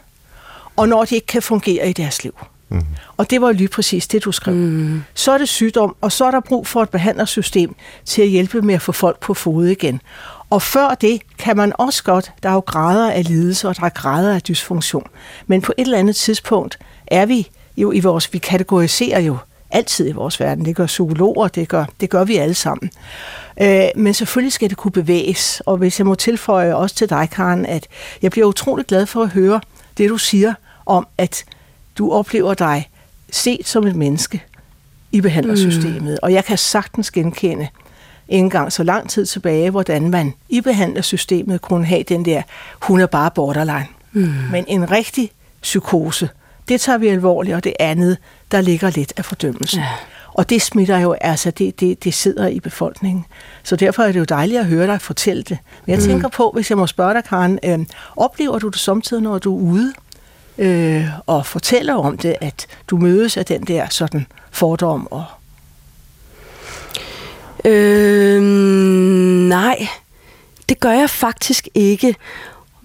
[0.77, 2.35] og når de ikke kan fungere i deres liv.
[2.69, 2.87] Mm.
[3.17, 4.55] Og det var lige præcis det, du skrev.
[4.55, 5.03] Mm.
[5.15, 8.63] Så er det sygdom, og så er der brug for et behandlersystem til at hjælpe
[8.63, 10.01] med at få folk på fod igen.
[10.51, 13.85] Og før det kan man også godt, der er jo grader af lidelse, og der
[13.85, 15.07] er grader af dysfunktion.
[15.47, 19.37] Men på et eller andet tidspunkt er vi jo i vores, vi kategoriserer jo
[19.71, 20.65] altid i vores verden.
[20.65, 22.91] Det gør psykologer, det gør, det gør vi alle sammen.
[23.61, 25.63] Øh, men selvfølgelig skal det kunne bevæges.
[25.67, 27.87] Og hvis jeg må tilføje også til dig, Karen, at
[28.23, 29.61] jeg bliver utrolig glad for at høre
[29.99, 30.55] det, du siger
[30.87, 31.45] om, at
[31.99, 32.91] du oplever dig
[33.31, 34.43] set som et menneske
[35.13, 36.13] i behandlersystemet.
[36.13, 36.19] Mm.
[36.23, 37.69] Og jeg kan sagtens genkende,
[38.29, 42.43] ikke engang så lang tid tilbage, hvordan man i behandlersystemet kunne have den der,
[42.83, 43.87] hun er bare borderline.
[44.13, 44.35] Mm.
[44.51, 45.31] Men en rigtig
[45.63, 46.29] psykose,
[46.69, 48.19] det tager vi alvorligt, og det andet,
[48.51, 49.81] der ligger lidt af fordømmelse.
[49.81, 49.89] Ja.
[50.35, 53.25] Og det smitter jo, altså det, det, det sidder i befolkningen.
[53.63, 55.59] Så derfor er det jo dejligt at høre dig fortælle det.
[55.87, 56.05] Men jeg mm.
[56.05, 57.79] tænker på, hvis jeg må spørge dig, Karen, øh,
[58.17, 59.93] oplever du det samtidig, når du er ude
[60.59, 65.25] øh, og fortæller om det, at du mødes af den der sådan fordom og
[67.65, 68.43] Øh,
[69.49, 69.89] nej,
[70.69, 72.15] det gør jeg faktisk ikke.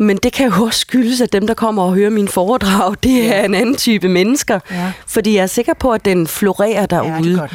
[0.04, 3.36] Men det kan jo også skyldes, at dem, der kommer og hører min foredrag, det
[3.36, 4.60] er en anden type mennesker.
[4.72, 4.92] Ja.
[5.08, 7.42] Fordi jeg er sikker på, at den florerer derude.
[7.42, 7.48] Ja,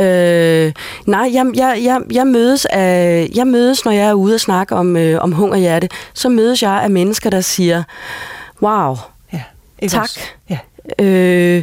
[0.00, 0.72] Øh,
[1.06, 4.74] nej, jeg, jeg, jeg, jeg, mødes af, jeg mødes, når jeg er ude og snakke
[4.74, 7.82] om, øh, om hungerhjerte, så mødes jeg af mennesker, der siger,
[8.62, 8.96] wow,
[9.32, 9.42] ja,
[9.88, 10.10] tak.
[10.50, 10.58] Ja.
[11.04, 11.62] Øh,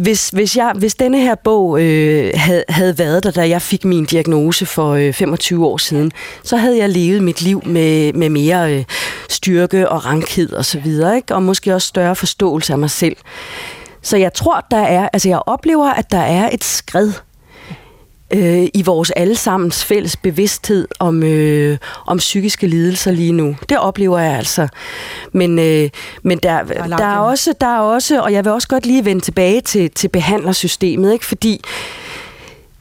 [0.00, 3.84] hvis, hvis, jeg, hvis denne her bog øh, havde, havde været der, da jeg fik
[3.84, 8.28] min diagnose for øh, 25 år siden, så havde jeg levet mit liv med, med
[8.28, 8.84] mere øh,
[9.28, 11.34] styrke og rankhed og så videre, ikke?
[11.34, 13.16] og måske også større forståelse af mig selv.
[14.02, 17.12] Så jeg tror, der er, altså jeg oplever, at der er et skred
[18.34, 23.56] øh, i vores allesammens fælles bevidsthed om, øh, om psykiske lidelser lige nu.
[23.68, 24.68] Det oplever jeg altså.
[25.32, 25.90] Men, øh,
[26.22, 29.20] men der, der, er, også, der er også, og jeg vil også godt lige vende
[29.20, 31.26] tilbage til, til behandlersystemet, ikke?
[31.26, 31.60] fordi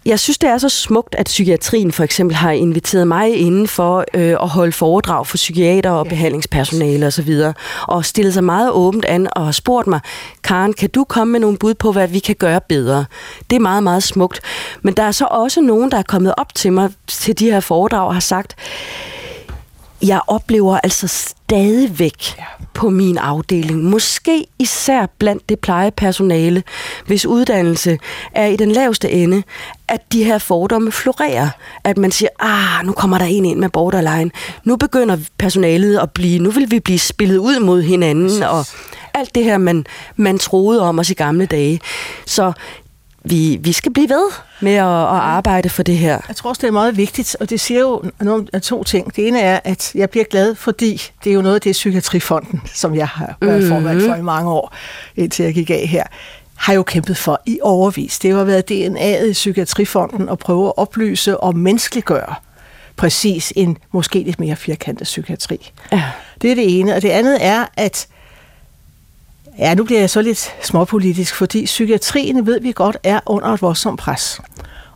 [0.05, 4.05] jeg synes, det er så smukt, at psykiatrien for eksempel har inviteret mig inden for
[4.13, 6.09] øh, at holde foredrag for psykiater og ja.
[6.09, 7.29] behandlingspersonale osv.
[7.29, 7.53] Og,
[7.87, 9.99] og stillet sig meget åbent an og har spurgt mig,
[10.43, 13.05] Karen, kan du komme med nogle bud på, hvad vi kan gøre bedre?
[13.49, 14.41] Det er meget, meget smukt.
[14.81, 17.59] Men der er så også nogen, der er kommet op til mig til de her
[17.59, 18.55] foredrag og har sagt,
[20.01, 22.43] jeg oplever altså stadigvæk ja.
[22.73, 26.63] på min afdeling, måske især blandt det plejepersonale,
[27.05, 27.97] hvis uddannelse
[28.31, 29.43] er i den laveste ende,
[29.87, 31.49] at de her fordomme florerer.
[31.83, 34.31] At man siger, ah, nu kommer der en ind med borderline.
[34.63, 38.65] Nu begynder personalet at blive, nu vil vi blive spillet ud mod hinanden, og
[39.13, 39.85] alt det her, man,
[40.15, 41.79] man troede om os i gamle dage.
[42.25, 42.51] Så
[43.23, 46.19] vi, vi skal blive ved med at, at arbejde for det her.
[46.27, 49.15] Jeg tror også, det er meget vigtigt, og det siger jo noget af to ting.
[49.15, 52.61] Det ene er, at jeg bliver glad, fordi det er jo noget af det Psykiatrifonden,
[52.73, 53.69] som jeg har været mm-hmm.
[53.69, 54.73] formand for i mange år,
[55.15, 56.03] indtil jeg gik af her,
[56.55, 58.19] har jo kæmpet for i overvis.
[58.19, 62.35] Det har været DNA'et i Psykiatrifonden at prøve at oplyse og menneskeliggøre
[62.99, 65.71] præcis en måske lidt mere firkantet psykiatri.
[65.91, 66.03] Ja.
[66.41, 66.95] Det er det ene.
[66.95, 68.07] Og det andet er, at
[69.59, 73.61] Ja, nu bliver jeg så lidt småpolitisk, fordi psykiatrien, ved vi godt, er under et
[73.61, 74.41] voldsomt pres.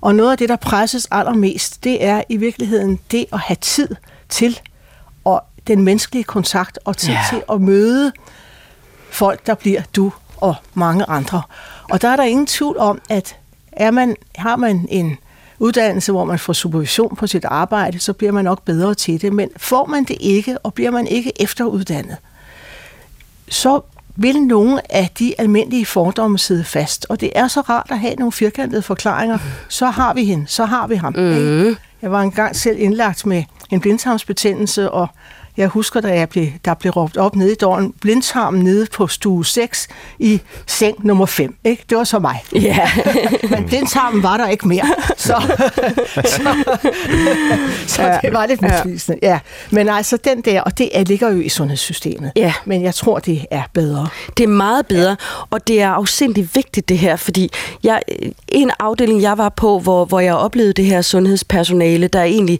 [0.01, 3.87] Og noget af det, der presses allermest, det er i virkeligheden det at have tid
[4.29, 4.59] til
[5.23, 7.19] og den menneskelige kontakt og tid ja.
[7.29, 8.11] til at møde
[9.09, 11.41] folk, der bliver du og mange andre.
[11.89, 13.37] Og der er der ingen tvivl om, at
[13.71, 15.17] er man, har man en
[15.59, 19.33] uddannelse, hvor man får supervision på sit arbejde, så bliver man nok bedre til det.
[19.33, 22.17] Men får man det ikke, og bliver man ikke efteruddannet,
[23.49, 23.81] så
[24.15, 27.05] vil nogle af de almindelige fordomme sidde fast.
[27.09, 29.37] Og det er så rart at have nogle firkantede forklaringer.
[29.69, 31.13] Så har vi hende, så har vi ham.
[31.17, 31.75] Mm.
[32.01, 35.07] Jeg var engang selv indlagt med en blindtarmsbetændelse, og
[35.57, 39.07] jeg husker, da jeg blev, der blev råbt op nede i døren, blindtarmen nede på
[39.07, 39.87] stue 6
[40.19, 41.55] i seng nummer 5.
[41.63, 41.83] Ikke?
[41.89, 42.43] Det var så mig.
[42.55, 42.89] Ja.
[43.51, 44.95] Men blindtarmen var der ikke mere.
[45.17, 45.41] Så,
[46.15, 46.55] så,
[47.87, 49.19] så det var lidt misvisende.
[49.21, 49.39] Ja.
[49.71, 52.31] Men altså den der, og det er, ligger jo i sundhedssystemet.
[52.35, 52.53] Ja.
[52.65, 54.07] Men jeg tror, det er bedre.
[54.37, 55.15] Det er meget bedre, ja.
[55.49, 57.51] og det er afsindigt vigtigt det her, fordi
[57.83, 58.01] jeg,
[58.47, 62.59] en afdeling, jeg var på, hvor, hvor jeg oplevede det her sundhedspersonale, der egentlig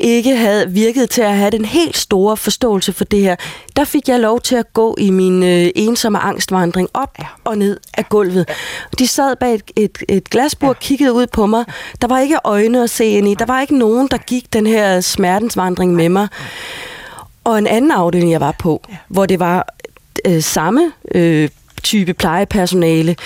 [0.00, 3.36] ikke havde virket til at have den helt store forståelse for det her,
[3.76, 7.24] der fik jeg lov til at gå i min øh, ensomme angstvandring op ja.
[7.44, 8.48] og ned af gulvet.
[8.98, 10.86] De sad bag et, et, et glasbord og ja.
[10.86, 11.64] kiggede ud på mig.
[12.00, 13.34] Der var ikke øjne at se ind i.
[13.34, 16.28] Der var ikke nogen, der gik den her smertensvandring med mig.
[17.44, 18.96] Og en anden afdeling, jeg var på, ja.
[19.08, 19.66] hvor det var
[20.26, 21.48] øh, samme øh,
[21.82, 23.16] type plejepersonale,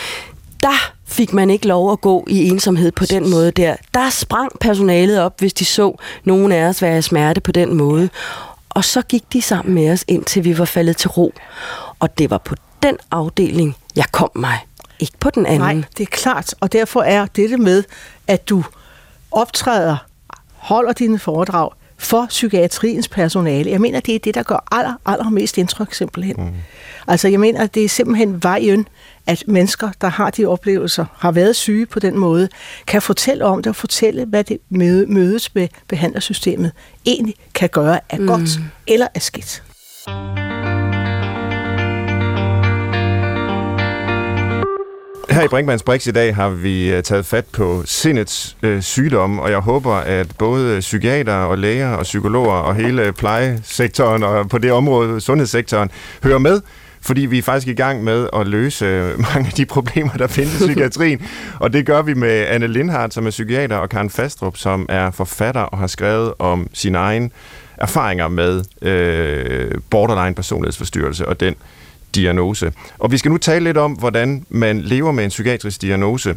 [0.64, 3.76] der fik man ikke lov at gå i ensomhed på den måde der.
[3.94, 7.74] Der sprang personalet op, hvis de så nogen af os være i smerte på den
[7.74, 8.08] måde.
[8.68, 11.34] Og så gik de sammen med os, indtil vi var faldet til ro.
[11.98, 14.58] Og det var på den afdeling, jeg kom mig.
[15.00, 15.76] Ikke på den anden.
[15.76, 16.54] Nej, det er klart.
[16.60, 17.84] Og derfor er det med,
[18.26, 18.64] at du
[19.30, 19.96] optræder,
[20.56, 21.70] holder dine foredrag
[22.14, 23.70] for psykiatriens personale.
[23.70, 26.36] Jeg mener, det er det, der gør aller, allermest indtryk simpelthen.
[26.38, 26.52] Mm.
[27.08, 28.88] Altså, jeg mener, det er simpelthen vejen
[29.26, 32.48] at mennesker, der har de oplevelser, har været syge på den måde,
[32.86, 34.58] kan fortælle om det og fortælle, hvad det
[35.08, 36.72] mødes med behandlersystemet
[37.06, 38.26] egentlig kan gøre af mm.
[38.26, 38.50] godt
[38.86, 39.62] eller af skidt.
[45.30, 49.38] Her i Brinkmanns Brix i dag har vi øh, taget fat på sindets øh, sygdom,
[49.38, 54.48] og jeg håber, at både øh, psykiater og læger og psykologer og hele plejesektoren og
[54.48, 55.90] på det område, sundhedssektoren,
[56.22, 56.60] hører med
[57.00, 60.26] fordi vi er faktisk i gang med at løse øh, mange af de problemer, der
[60.26, 61.26] findes i psykiatrien.
[61.60, 65.10] Og det gør vi med Anne Lindhardt, som er psykiater, og Karen Fastrup, som er
[65.10, 67.32] forfatter og har skrevet om sin egen
[67.76, 71.54] erfaringer med øh, borderline personlighedsforstyrrelse og den
[72.14, 72.72] diagnose.
[72.98, 76.36] Og vi skal nu tale lidt om, hvordan man lever med en psykiatrisk diagnose.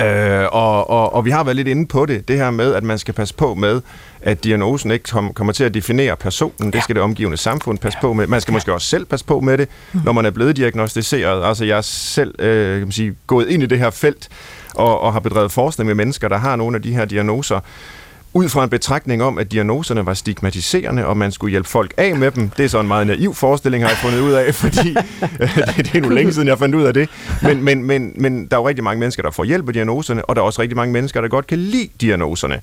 [0.00, 2.82] Øh, og, og, og vi har været lidt inde på det, det her med, at
[2.82, 3.80] man skal passe på med,
[4.20, 6.72] at diagnosen ikke kom, kommer til at definere personen.
[6.72, 8.26] Det skal det omgivende samfund passe på med.
[8.26, 10.00] Man skal måske også selv passe på med det, mm.
[10.04, 11.44] når man er blevet diagnostiseret.
[11.44, 14.28] Altså jeg er selv øh, kan man sige, gået ind i det her felt
[14.74, 17.60] og, og har bedrevet forskning med mennesker, der har nogle af de her diagnoser
[18.34, 22.16] ud fra en betragtning om, at diagnoserne var stigmatiserende, og man skulle hjælpe folk af
[22.16, 22.48] med dem.
[22.48, 24.88] Det er så en meget naiv forestilling, har jeg fundet ud af, fordi
[25.84, 27.08] det er nu længe siden, jeg fandt ud af det.
[27.42, 30.24] Men, men, men, men der er jo rigtig mange mennesker, der får hjælp af diagnoserne,
[30.24, 32.60] og der er også rigtig mange mennesker, der godt kan lide diagnoserne.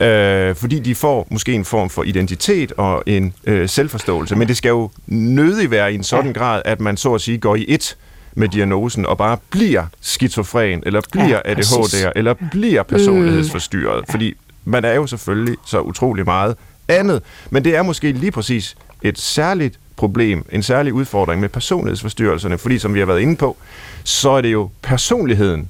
[0.00, 4.36] Øh, fordi de får måske en form for identitet og en øh, selvforståelse.
[4.36, 7.38] Men det skal jo nødig være i en sådan grad, at man så at sige
[7.38, 7.96] går i et
[8.34, 14.04] med diagnosen og bare bliver skizofren, eller bliver ja, ADHD, eller bliver personlighedsforstyrret.
[14.10, 16.56] Fordi man er jo selvfølgelig så utrolig meget
[16.88, 17.22] andet.
[17.50, 22.78] Men det er måske lige præcis et særligt problem, en særlig udfordring med personlighedsforstyrrelserne, fordi
[22.78, 23.56] som vi har været inde på,
[24.04, 25.68] så er det jo personligheden,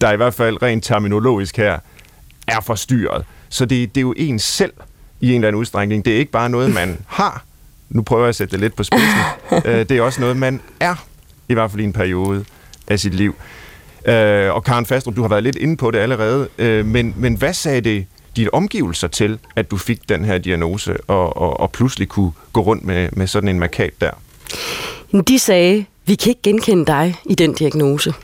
[0.00, 1.78] der i hvert fald rent terminologisk her
[2.46, 3.24] er forstyrret.
[3.48, 4.72] Så det, det er jo en selv
[5.20, 6.04] i en eller anden udstrækning.
[6.04, 7.44] Det er ikke bare noget, man har.
[7.88, 9.08] Nu prøver jeg at sætte det lidt på spidsen.
[9.64, 11.06] Øh, det er også noget, man er,
[11.48, 12.44] i hvert fald i en periode
[12.88, 13.34] af sit liv.
[14.04, 17.34] Øh, og Karen Fastrup, du har været lidt inde på det allerede, øh, men, men
[17.34, 18.06] hvad sagde det
[18.38, 22.60] dine omgivelser til, at du fik den her diagnose, og, og, og pludselig kunne gå
[22.60, 24.10] rundt med, med sådan en markat der?
[25.28, 28.14] De sagde, vi kan ikke genkende dig i den diagnose.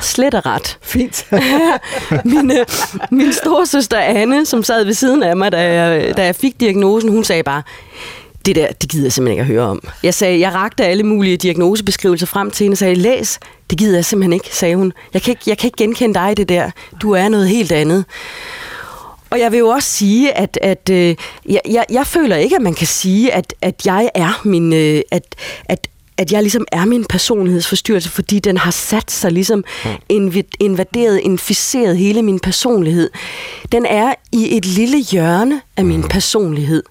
[0.00, 0.78] Slet og ret.
[0.82, 1.26] Fint.
[2.24, 2.66] min, øh,
[3.10, 7.10] min storsøster Anne, som sad ved siden af mig, da jeg, da jeg fik diagnosen,
[7.10, 7.62] hun sagde bare,
[8.46, 9.82] det der, det gider jeg simpelthen ikke at høre om.
[10.02, 13.38] Jeg sagde, jeg rakte alle mulige diagnosebeskrivelser frem til hende og sagde, læs,
[13.70, 14.92] det gider jeg simpelthen ikke, sagde hun.
[15.14, 16.70] Jeg kan ikke, jeg kan ikke genkende dig i det der.
[17.02, 18.04] Du er noget helt andet.
[19.30, 21.16] Og jeg vil jo også sige, at, at øh,
[21.48, 24.72] jeg, jeg, jeg føler ikke, at man kan sige, at, at jeg er min...
[24.72, 25.88] Øh, at, at
[26.18, 29.64] at jeg ligesom er min personlighedsforstyrrelse, fordi den har sat sig ligesom
[30.10, 30.42] mm.
[30.60, 33.10] invaderet, inficeret hele min personlighed.
[33.72, 36.08] Den er i et lille hjørne af min mm.
[36.08, 36.82] personlighed.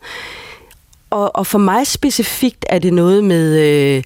[1.10, 4.04] Og, og for mig specifikt er det noget med øh,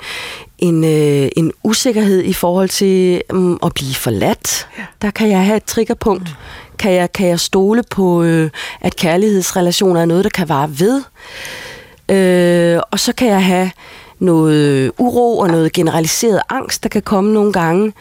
[0.59, 4.67] en, øh, en usikkerhed i forhold til um, at blive forladt.
[4.77, 4.83] Ja.
[5.01, 6.29] Der kan jeg have et triggerpunkt.
[6.29, 6.35] Mm.
[6.81, 8.49] Kan jeg, kan jeg stole på, øh,
[8.81, 11.03] at kærlighedsrelationer er noget, der kan vare ved?
[12.09, 13.71] Øh, og så kan jeg have
[14.19, 17.93] noget uro og noget generaliseret angst, der kan komme nogle gange.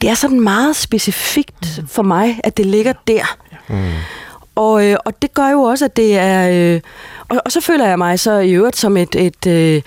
[0.00, 1.88] Det er sådan meget specifikt mm.
[1.88, 3.36] for mig, at det ligger der.
[3.68, 3.92] Mm.
[4.54, 6.50] Og, øh, og det gør jo også, at det er...
[6.74, 6.80] Øh,
[7.32, 9.82] og, og så føler jeg mig så i øvrigt som et, et, øh,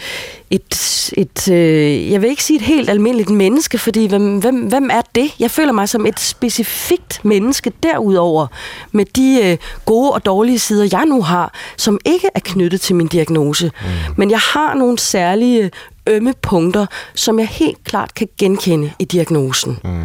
[0.50, 4.90] et, et, øh, jeg vil ikke sige et helt almindeligt menneske, fordi hvem, hvem, hvem
[4.94, 5.32] er det?
[5.40, 8.48] Jeg føler mig som et specifikt menneske derudover,
[8.92, 12.96] med de øh, gode og dårlige sider, jeg nu har, som ikke er knyttet til
[12.96, 13.72] min diagnose.
[13.82, 13.90] Mm.
[14.18, 15.72] Men jeg har nogle særlige
[16.08, 19.80] ømme punkter, som jeg helt klart kan genkende i diagnosen.
[19.84, 20.04] Mm.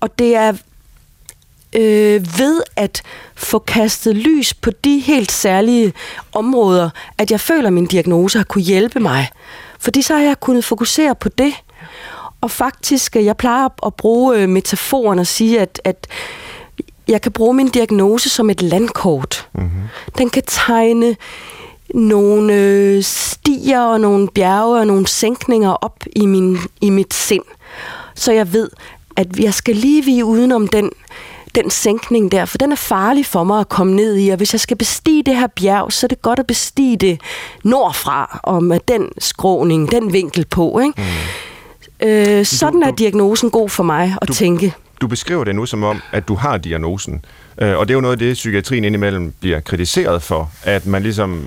[0.00, 0.52] Og det er
[1.74, 3.02] øh, ved at
[3.34, 5.92] få kastet lys på de helt særlige
[6.32, 9.28] områder, at jeg føler, at min diagnose har kunne hjælpe mig.
[9.78, 11.54] Fordi så har jeg kunnet fokusere på det.
[12.40, 16.06] Og faktisk, øh, jeg plejer at bruge øh, metaforen og sige, at, at
[17.08, 19.48] jeg kan bruge min diagnose som et landkort.
[19.52, 19.82] Mm-hmm.
[20.18, 21.16] Den kan tegne
[21.94, 27.44] nogle øh, stier og nogle bjerge og nogle sænkninger op i, min, i mit sind.
[28.14, 28.70] Så jeg ved,
[29.16, 30.90] at jeg skal lige vige udenom den
[31.54, 34.54] den sænkning der, for den er farlig for mig at komme ned i, og hvis
[34.54, 37.20] jeg skal bestige det her bjerg, så er det godt at bestige det
[37.64, 40.78] nordfra, og med den skråning, den vinkel på.
[40.78, 41.02] Ikke?
[42.00, 42.06] Mm.
[42.06, 44.74] Øh, sådan du, du, er diagnosen god for mig at du, tænke.
[45.00, 47.24] Du beskriver det nu som om, at du har diagnosen.
[47.62, 51.02] Øh, og det er jo noget af det, psykiatrien indimellem bliver kritiseret for, at man
[51.02, 51.46] ligesom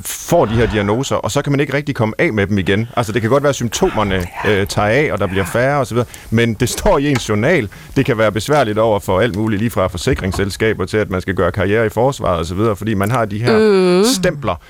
[0.00, 2.88] får de her diagnoser, og så kan man ikke rigtig komme af med dem igen.
[2.96, 5.98] Altså det kan godt være, at symptomerne øh, tager af, og der bliver færre osv.,
[6.30, 7.68] men det står i ens journal.
[7.96, 11.34] Det kan være besværligt over for alt muligt, lige fra forsikringsselskaber til, at man skal
[11.34, 14.04] gøre karriere i forsvaret osv., fordi man har de her mm.
[14.04, 14.60] stempler.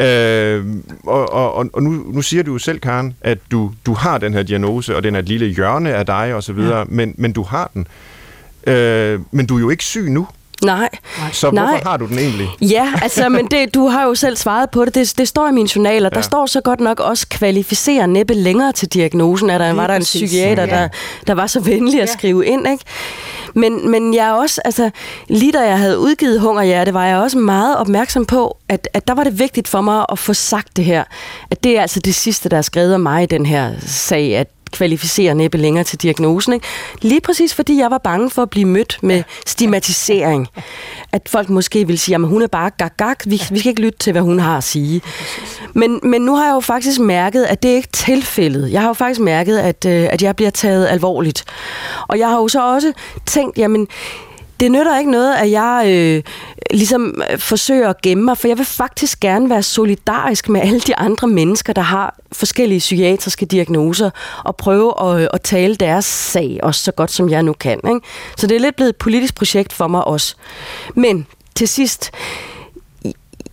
[0.00, 0.66] Øh,
[1.04, 4.34] og og, og nu, nu siger du jo selv, Karen, at du, du har den
[4.34, 6.84] her diagnose, og den er et lille hjørne af dig osv., ja.
[6.88, 7.86] men, men du har den.
[8.66, 10.26] Øh, men du er jo ikke syg nu.
[10.64, 10.88] Nej.
[11.32, 11.64] Så Nej.
[11.64, 12.48] hvorfor har du den egentlig?
[12.60, 14.94] Ja, altså, men det, du har jo selv svaret på det.
[14.94, 16.16] Det, det står i min journal, og ja.
[16.16, 19.94] der står så godt nok også kvalificere næppe længere til diagnosen, at der var der
[19.94, 20.70] en psykiater, ja.
[20.70, 20.88] der,
[21.26, 22.12] der var så venlig at ja.
[22.12, 22.84] skrive ind, ikke?
[23.54, 24.90] Men, men jeg er også, altså,
[25.28, 29.14] lige da jeg havde udgivet Hungerhjerte, var jeg også meget opmærksom på, at, at der
[29.14, 31.04] var det vigtigt for mig at få sagt det her.
[31.50, 34.36] At det er altså det sidste, der er skrevet om mig i den her sag,
[34.36, 36.52] at kvalificere næppe længere til diagnosen.
[36.52, 36.66] Ikke?
[37.02, 40.48] Lige præcis fordi jeg var bange for at blive mødt med stigmatisering.
[41.12, 43.24] At folk måske vil sige, at hun er bare gak, gak.
[43.26, 45.02] Vi, vi skal ikke lytte til, hvad hun har at sige.
[45.74, 48.72] Men, men nu har jeg jo faktisk mærket, at det ikke er tilfældet.
[48.72, 51.44] Jeg har jo faktisk mærket, at, øh, at jeg bliver taget alvorligt.
[52.08, 52.92] Og jeg har jo så også
[53.26, 53.88] tænkt, jamen,
[54.60, 56.22] det nytter ikke noget, at jeg øh,
[56.70, 60.80] ligesom øh, forsøger at gemme mig, for jeg vil faktisk gerne være solidarisk med alle
[60.80, 64.10] de andre mennesker, der har forskellige psykiatriske diagnoser,
[64.44, 67.80] og prøve at, øh, at tale deres sag også så godt, som jeg nu kan.
[67.88, 68.00] Ikke?
[68.36, 70.34] Så det er lidt blevet et politisk projekt for mig også.
[70.94, 72.10] Men til sidst,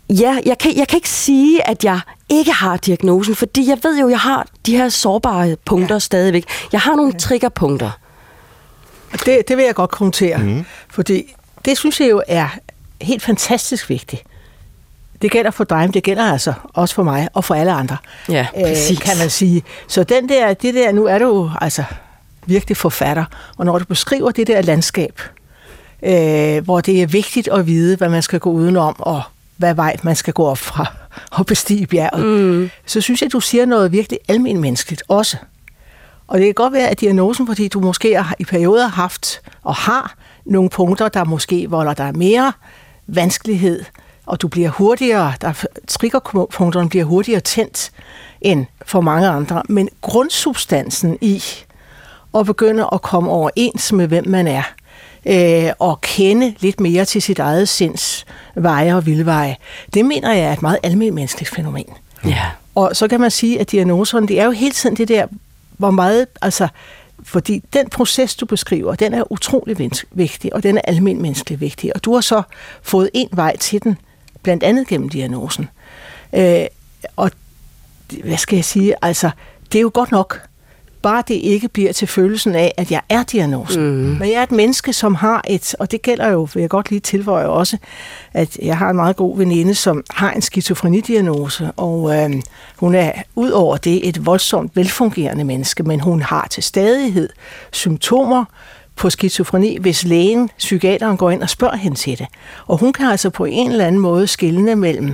[0.09, 3.99] ja, jeg kan, jeg kan ikke sige, at jeg ikke har diagnosen, fordi jeg ved
[3.99, 5.99] jo, at jeg har de her sårbare punkter ja.
[5.99, 6.45] stadigvæk.
[6.71, 7.91] Jeg har nogle triggerpunkter.
[9.25, 10.65] Det, det vil jeg godt kommentere, mm.
[10.97, 12.47] Fordi det synes jeg jo er
[13.01, 14.23] helt fantastisk vigtigt.
[15.21, 17.97] Det gælder for dig, men det gælder altså også for mig og for alle andre,
[18.29, 18.91] ja, præcis.
[18.91, 19.63] Øh, kan man sige.
[19.87, 21.83] Så den der, det der, nu er du altså
[22.45, 23.25] virkelig forfatter,
[23.57, 25.21] og når du beskriver det der landskab,
[26.03, 29.21] øh, hvor det er vigtigt at vide, hvad man skal gå udenom, og
[29.57, 30.85] hvad vej man skal gå op fra
[31.31, 32.69] og bestige bjerget, mm.
[32.85, 35.37] så synes jeg, du siger noget virkelig almindeligt også.
[36.27, 39.75] Og det kan godt være, at diagnosen, fordi du måske har, i perioder haft og
[39.75, 40.15] har
[40.47, 42.53] nogle punkter, der måske volder dig mere
[43.07, 43.83] vanskelighed,
[44.25, 47.91] og du bliver hurtigere, der triggerpunkterne bliver hurtigere tændt
[48.41, 49.63] end for mange andre.
[49.69, 51.43] Men grundsubstansen i
[52.35, 54.63] at begynde at komme overens med, hvem man er,
[55.25, 59.55] øh, og kende lidt mere til sit eget sinds veje og vildveje,
[59.93, 61.85] det mener jeg er et meget almindeligt menneskeligt fænomen.
[62.25, 62.45] Ja.
[62.75, 65.27] Og så kan man sige, at diagnoserne, det er jo hele tiden det der,
[65.77, 66.67] hvor meget, altså,
[67.27, 71.95] fordi den proces, du beskriver, den er utrolig vigtig, og den er almindelig menneskelig vigtig.
[71.95, 72.41] Og du har så
[72.81, 73.97] fået en vej til den,
[74.43, 75.69] blandt andet gennem diagnosen.
[76.33, 76.65] Øh,
[77.15, 77.31] og
[78.23, 79.29] hvad skal jeg sige, altså,
[79.71, 80.41] det er jo godt nok,
[81.01, 83.83] bare det ikke bliver til følelsen af, at jeg er diagnosen.
[83.83, 84.17] Mm.
[84.19, 86.89] Men jeg er et menneske, som har et, og det gælder jo, vil jeg godt
[86.89, 87.77] lige tilføje også,
[88.33, 92.41] at jeg har en meget god veninde, som har en skizofrenidiagnose, og øh,
[92.75, 97.29] hun er ud over det et voldsomt velfungerende menneske, men hun har til stadighed
[97.71, 98.45] symptomer,
[98.97, 102.27] på skizofreni, hvis lægen, psykiateren, går ind og spørger hende til det.
[102.67, 105.13] Og hun kan altså på en eller anden måde skille mellem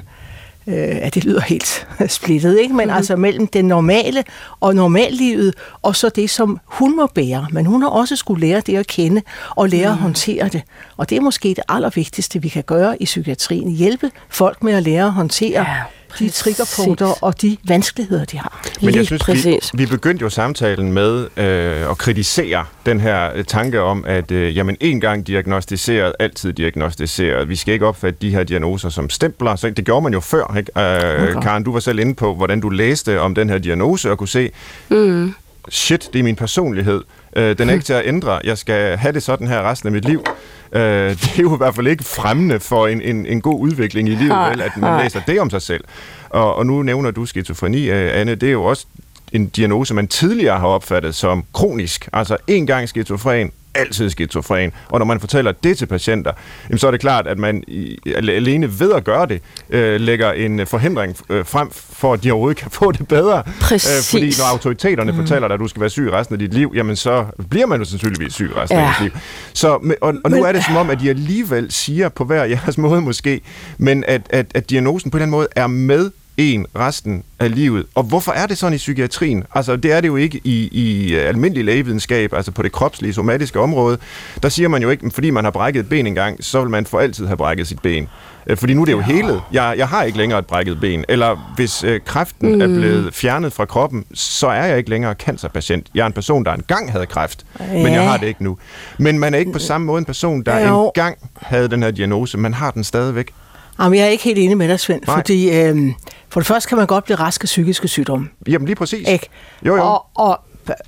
[0.68, 2.74] øh, at det lyder helt splittet, ikke?
[2.74, 2.98] men mm-hmm.
[2.98, 4.24] altså mellem det normale
[4.60, 7.48] og normallivet, og så det, som hun må bære.
[7.52, 9.94] Men hun har også skulle lære det at kende, og lære mm.
[9.94, 10.62] at håndtere det.
[10.98, 13.72] Og det er måske det allervigtigste, vi kan gøre i psykiatrien.
[13.72, 15.84] Hjælpe folk med at lære at håndtere ja
[16.20, 18.62] de triggerpunkter og de vanskeligheder, de har.
[18.82, 23.46] Men jeg synes, vi, vi begyndte jo samtalen med øh, at kritisere den her øh,
[23.46, 27.50] tanke om, at øh, jamen, en gang diagnostiseret, altid diagnostiseret.
[27.50, 29.56] Vi skal ikke opfatte de her diagnoser som stempler.
[29.56, 30.56] Så det gjorde man jo før.
[30.58, 30.72] Ikke?
[30.80, 31.42] Øh, okay.
[31.42, 34.28] Karen, du var selv inde på, hvordan du læste om den her diagnose og kunne
[34.28, 34.52] se,
[34.90, 35.34] mm.
[35.70, 37.02] shit, det er min personlighed.
[37.36, 38.40] Øh, den er ikke til at ændre.
[38.44, 40.24] Jeg skal have det sådan her resten af mit liv.
[40.72, 44.10] Øh, det er jo i hvert fald ikke fremmende for en, en, en god udvikling
[44.10, 45.84] i livet, vel, at man læser det om sig selv.
[46.30, 48.36] Og, og nu nævner du skizofreni, øh, Anne.
[48.36, 48.86] Det er jo også
[49.32, 52.10] en diagnose, man tidligere har opfattet som kronisk.
[52.14, 54.72] Altså en gang skizofren, altid skizofren.
[54.90, 56.32] Og når man fortæller det til patienter,
[56.70, 60.32] jamen, så er det klart, at man i, alene ved at gøre det, øh, lægger
[60.32, 63.44] en forhindring øh, frem for, at de overhovedet kan få det bedre.
[63.62, 64.14] Præcis.
[64.14, 65.18] Øh, fordi når autoriteterne mm.
[65.18, 67.80] fortæller dig, at du skal være syg resten af dit liv, jamen så bliver man
[67.80, 68.86] jo sandsynligvis syg resten ja.
[68.86, 69.22] af dit liv.
[69.54, 72.44] Så, og, og nu men, er det som om, at de alligevel siger på hver
[72.44, 73.42] jeres måde måske,
[73.78, 77.86] men at, at, at diagnosen på den måde er med en resten af livet.
[77.96, 79.44] Og hvorfor er det sådan i psykiatrien?
[79.56, 83.60] Altså, det er det jo ikke i, i almindelig lægevidenskab, altså på det kropslige, somatiske
[83.60, 83.98] område.
[84.44, 86.86] Der siger man jo ikke, fordi man har brækket et ben engang, så vil man
[86.86, 88.08] for altid have brækket sit ben.
[88.48, 89.06] Øh, fordi nu er det jo ja.
[89.06, 89.42] hele.
[89.52, 91.06] Jeg, jeg har ikke længere et brækket ben.
[91.10, 92.62] Eller hvis øh, kræften mm.
[92.62, 95.88] er blevet fjernet fra kroppen, så er jeg ikke længere cancerpatient.
[95.96, 97.66] Jeg er en person, der engang havde kræft, ja.
[97.74, 98.58] men jeg har det ikke nu.
[98.98, 100.86] Men man er ikke på samme måde en person, der jo.
[100.86, 102.38] engang havde den her diagnose.
[102.38, 103.32] Man har den stadigvæk.
[103.80, 105.16] Jamen, jeg er ikke helt enig med dig, Svend, Nej.
[105.16, 105.94] fordi øh,
[106.30, 108.30] for det første kan man godt blive rask af psykiske sygdomme.
[108.48, 109.08] Jamen, lige præcis.
[109.08, 109.30] Ikke?
[109.66, 109.84] Jo, jo.
[109.84, 110.40] Og, og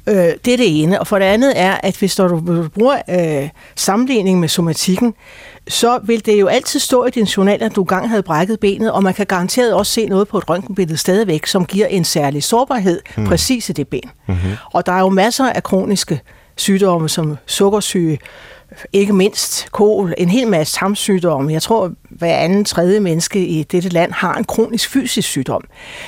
[0.07, 0.99] øh, det er det ene.
[0.99, 5.13] Og for det andet er, at hvis du, bruger øh, sammenligning med somatikken,
[5.67, 8.91] så vil det jo altid stå i din journal, at du engang havde brækket benet,
[8.91, 12.43] og man kan garanteret også se noget på et røntgenbillede stadigvæk, som giver en særlig
[12.43, 13.25] sårbarhed mm.
[13.25, 14.09] præcis i det ben.
[14.27, 14.51] Mm-hmm.
[14.73, 16.21] Og der er jo masser af kroniske
[16.55, 18.19] sygdomme som sukkersyge,
[18.93, 21.53] ikke mindst kol, en hel masse tarmsygdomme.
[21.53, 25.63] Jeg tror, hver anden tredje menneske i dette land har en kronisk fysisk sygdom.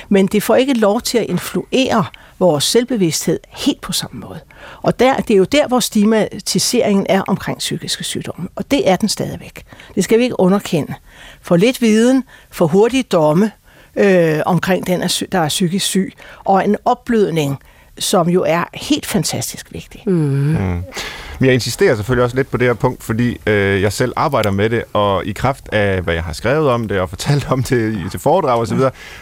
[0.08, 2.04] Men det får ikke lov til at influere
[2.38, 4.40] vores selvbevidsthed helt på samme måde.
[4.82, 8.48] Og der, det er jo der, hvor stigmatiseringen er omkring psykiske sygdomme.
[8.56, 9.64] Og det er den stadigvæk.
[9.94, 10.94] Det skal vi ikke underkende.
[11.42, 13.50] For lidt viden, for hurtige domme
[13.96, 15.00] øh, omkring den,
[15.32, 16.12] der er psykisk syg,
[16.44, 17.58] og en opblødning,
[17.98, 20.02] som jo er helt fantastisk vigtig.
[20.06, 20.12] Mm.
[20.12, 20.82] Mm.
[21.38, 24.50] Men jeg insisterer selvfølgelig også lidt på det her punkt, fordi øh, jeg selv arbejder
[24.50, 27.62] med det, og i kraft af, hvad jeg har skrevet om det og fortalt om
[27.62, 28.78] det til foredrag osv.,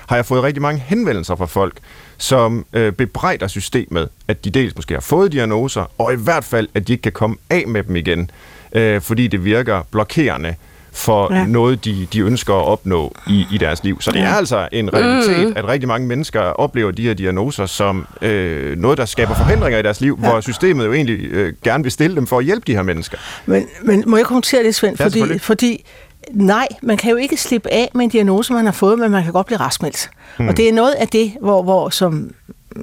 [0.07, 1.77] har jeg fået rigtig mange henvendelser fra folk,
[2.19, 6.69] som øh, bebrejder systemet, at de dels måske har fået diagnoser, og i hvert fald,
[6.75, 8.31] at de ikke kan komme af med dem igen,
[8.73, 10.55] øh, fordi det virker blokerende
[10.97, 11.47] for ja.
[11.47, 14.01] noget, de, de ønsker at opnå i, i deres liv.
[14.01, 15.53] Så det er altså en realitet, mm.
[15.57, 19.83] at rigtig mange mennesker oplever de her diagnoser som øh, noget, der skaber forhindringer i
[19.83, 20.31] deres liv, ja.
[20.31, 23.19] hvor systemet jo egentlig øh, gerne vil stille dem for at hjælpe de her mennesker.
[23.47, 24.97] Men, men må jeg kommentere det, Svend?
[25.01, 25.85] Ja, fordi, fordi
[26.31, 29.25] nej, man kan jo ikke slippe af med en diagnose, man har fået, men man
[29.25, 30.11] kan godt blive raskmeldt.
[30.37, 30.49] Hmm.
[30.49, 32.31] Og det er noget af det, hvor, hvor som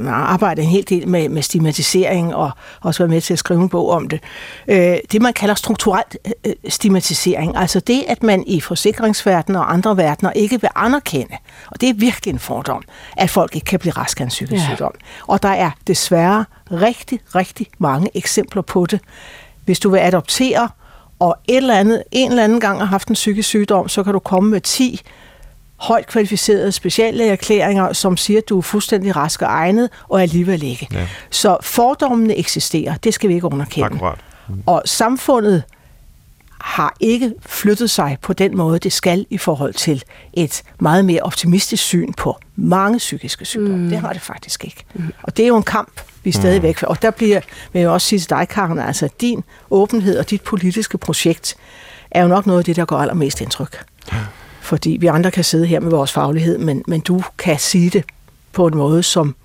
[0.08, 3.70] arbejder en hel del med, med stigmatisering og også været med til at skrive en
[3.70, 4.20] bog om det.
[4.68, 6.04] Øh, det, man kalder strukturel
[6.46, 11.38] øh, stigmatisering, altså det, at man i forsikringsverdenen og andre verdener ikke vil anerkende,
[11.68, 12.84] og det er virkelig en fordom,
[13.18, 14.76] at folk ikke kan blive raske af en psykisk ja.
[14.76, 14.94] sygdom.
[15.28, 19.00] Og der er desværre rigtig, rigtig mange eksempler på det.
[19.66, 20.70] Hvis du vil adoptere,
[21.20, 24.14] og et eller andet, en eller anden gang har haft en psykisk sygdom, så kan
[24.14, 25.02] du komme med 10
[25.84, 30.88] højt kvalificerede speciallægeerklæringer, som siger, at du er fuldstændig rask og egnet, og alligevel ikke.
[30.94, 31.08] Ja.
[31.30, 33.86] Så fordommene eksisterer, det skal vi ikke underkende.
[33.86, 34.20] Akkurat.
[34.48, 34.64] Mm.
[34.66, 35.64] Og samfundet
[36.62, 40.04] har ikke flyttet sig på den måde, det skal i forhold til
[40.34, 43.78] et meget mere optimistisk syn på mange psykiske sygdomme.
[43.78, 43.90] Mm.
[43.90, 44.84] Det har det faktisk ikke.
[44.94, 45.14] Mm.
[45.24, 46.84] Og det er jo en kamp, vi er stadig væk.
[46.84, 47.42] Og der bliver,
[47.74, 51.56] vil jeg også sige til dig, Karen, altså din åbenhed og dit politiske projekt
[52.12, 53.86] er jo nok noget af det, der går allermest indtryk.
[54.12, 54.18] Ja
[54.64, 58.04] fordi vi andre kan sidde her med vores faglighed, men, men du kan sige det
[58.54, 59.36] på en måde, som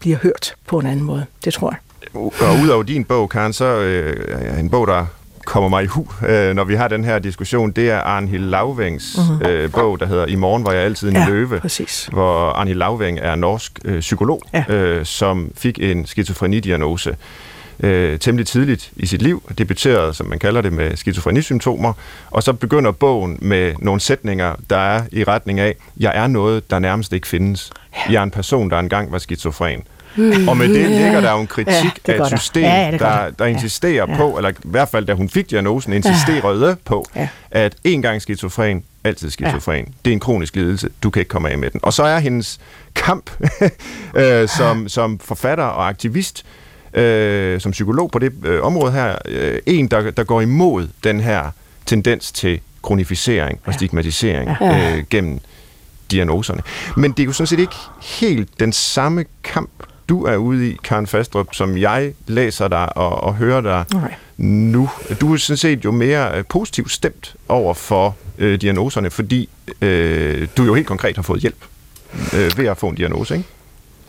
[0.00, 1.24] bliver hørt på en anden måde.
[1.44, 1.78] Det tror jeg.
[2.14, 5.06] Og udover din bog, Karen, så øh, en bog, der
[5.46, 9.16] kommer mig i hu, øh, når vi har den her diskussion, det er Arnhild Lavvængs
[9.30, 9.46] mm-hmm.
[9.46, 12.08] øh, bog, der hedder I morgen var jeg altid en Ja, løve, præcis.
[12.12, 14.64] hvor Arnhild Lavvæng er norsk øh, psykolog, Ja.
[14.74, 17.16] øh, som fik en skizofrenidiagnose
[17.82, 21.92] øh, temmelig tidligt i sit liv, debuterede, som man kalder det, med skizofrenisymptomer,
[22.30, 26.70] og så begynder bogen med nogle sætninger, der er i retning af, jeg er noget,
[26.70, 27.70] der nærmest ikke findes.
[28.10, 29.82] Jeg er en person, der engang var skizofren.
[30.48, 31.68] Og med det ligger der jo en kritik
[32.08, 32.36] Ja, af et der.
[32.38, 33.30] system, Ja, ja, gør der, der.
[33.30, 33.50] der Ja.
[33.50, 34.16] insisterer Ja.
[34.16, 37.28] på, eller i hvert fald da hun fik diagnosen, insisterede på, Ja.
[37.50, 39.94] at en gang skizofren, altid skizofren.
[40.04, 41.80] Det er en kronisk lidelse, du kan ikke komme af med den.
[41.82, 42.60] Og så er hendes
[42.94, 43.30] kamp
[44.14, 46.44] øh, som, som forfatter og aktivist,
[46.94, 51.20] øh, som psykolog på det øh, område her, øh, en, der, der går imod den
[51.20, 51.50] her
[51.86, 54.96] tendens til kronificering og stigmatisering Ja.
[54.96, 55.38] øh, gennem
[56.10, 56.62] diagnoserne.
[56.96, 59.70] Men det er jo sådan set ikke helt den samme kamp,
[60.08, 64.14] du er ude i, Karen Fastrup, som jeg læser dig og, og hører dig Nej.
[64.36, 64.88] nu.
[65.20, 69.48] Du er sådan set jo mere øh, positivt stemt over for øh, diagnoserne, fordi
[69.82, 71.64] øh, du jo helt konkret har fået hjælp
[72.34, 73.48] øh, ved at få en diagnose, ikke?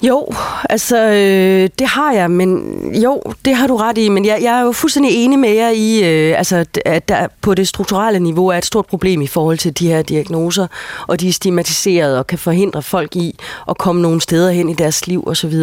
[0.04, 0.28] Jo,
[0.70, 2.62] altså øh, det har jeg, men
[2.96, 5.70] jo, det har du ret i, men jeg, jeg er jo fuldstændig enig med jer
[5.70, 9.58] i, øh, altså, at der på det strukturelle niveau er et stort problem i forhold
[9.58, 10.68] til de her diagnoser,
[11.08, 13.40] og de er stigmatiserede og kan forhindre folk i
[13.70, 15.54] at komme nogle steder hen i deres liv osv.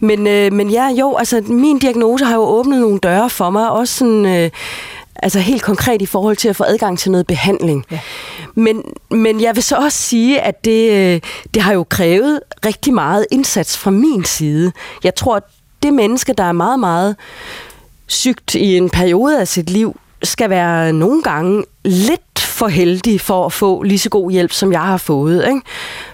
[0.00, 3.70] Men, øh, men ja, jo, altså min diagnose har jo åbnet nogle døre for mig,
[3.70, 4.26] også sådan...
[4.26, 4.50] Øh,
[5.22, 7.84] Altså helt konkret i forhold til at få adgang til noget behandling.
[7.90, 7.98] Ja.
[8.54, 11.20] Men, men jeg vil så også sige, at det, øh,
[11.54, 14.72] det har jo krævet rigtig meget indsats fra min side.
[15.04, 15.42] Jeg tror, at
[15.82, 17.16] det menneske, der er meget, meget
[18.06, 23.46] sygt i en periode af sit liv, skal være nogle gange lidt for heldig for
[23.46, 25.44] at få lige så god hjælp, som jeg har fået.
[25.48, 25.60] Ikke?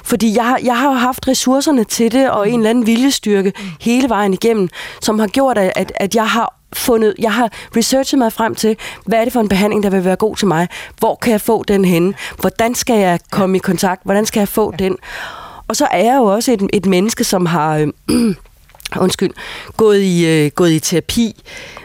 [0.02, 4.09] Fordi jeg, jeg har jo haft ressourcerne til det, og en eller anden viljestyrke hele
[4.09, 4.68] vejen igennem,
[5.02, 9.18] som har gjort, at- at jeg har fundet, jeg har researchet mig frem til, hvad
[9.18, 10.68] er det for en behandling, der vil være god til mig?
[10.98, 12.14] Hvor kan jeg få den henne?
[12.40, 14.02] Hvordan skal jeg komme i kontakt?
[14.04, 14.96] Hvordan skal jeg få den?
[15.68, 17.76] Og så er jeg jo også et, et menneske, som har...
[18.10, 18.34] Øh,
[18.97, 19.30] undskyld,
[19.76, 21.43] gået i, øh, gået i terapi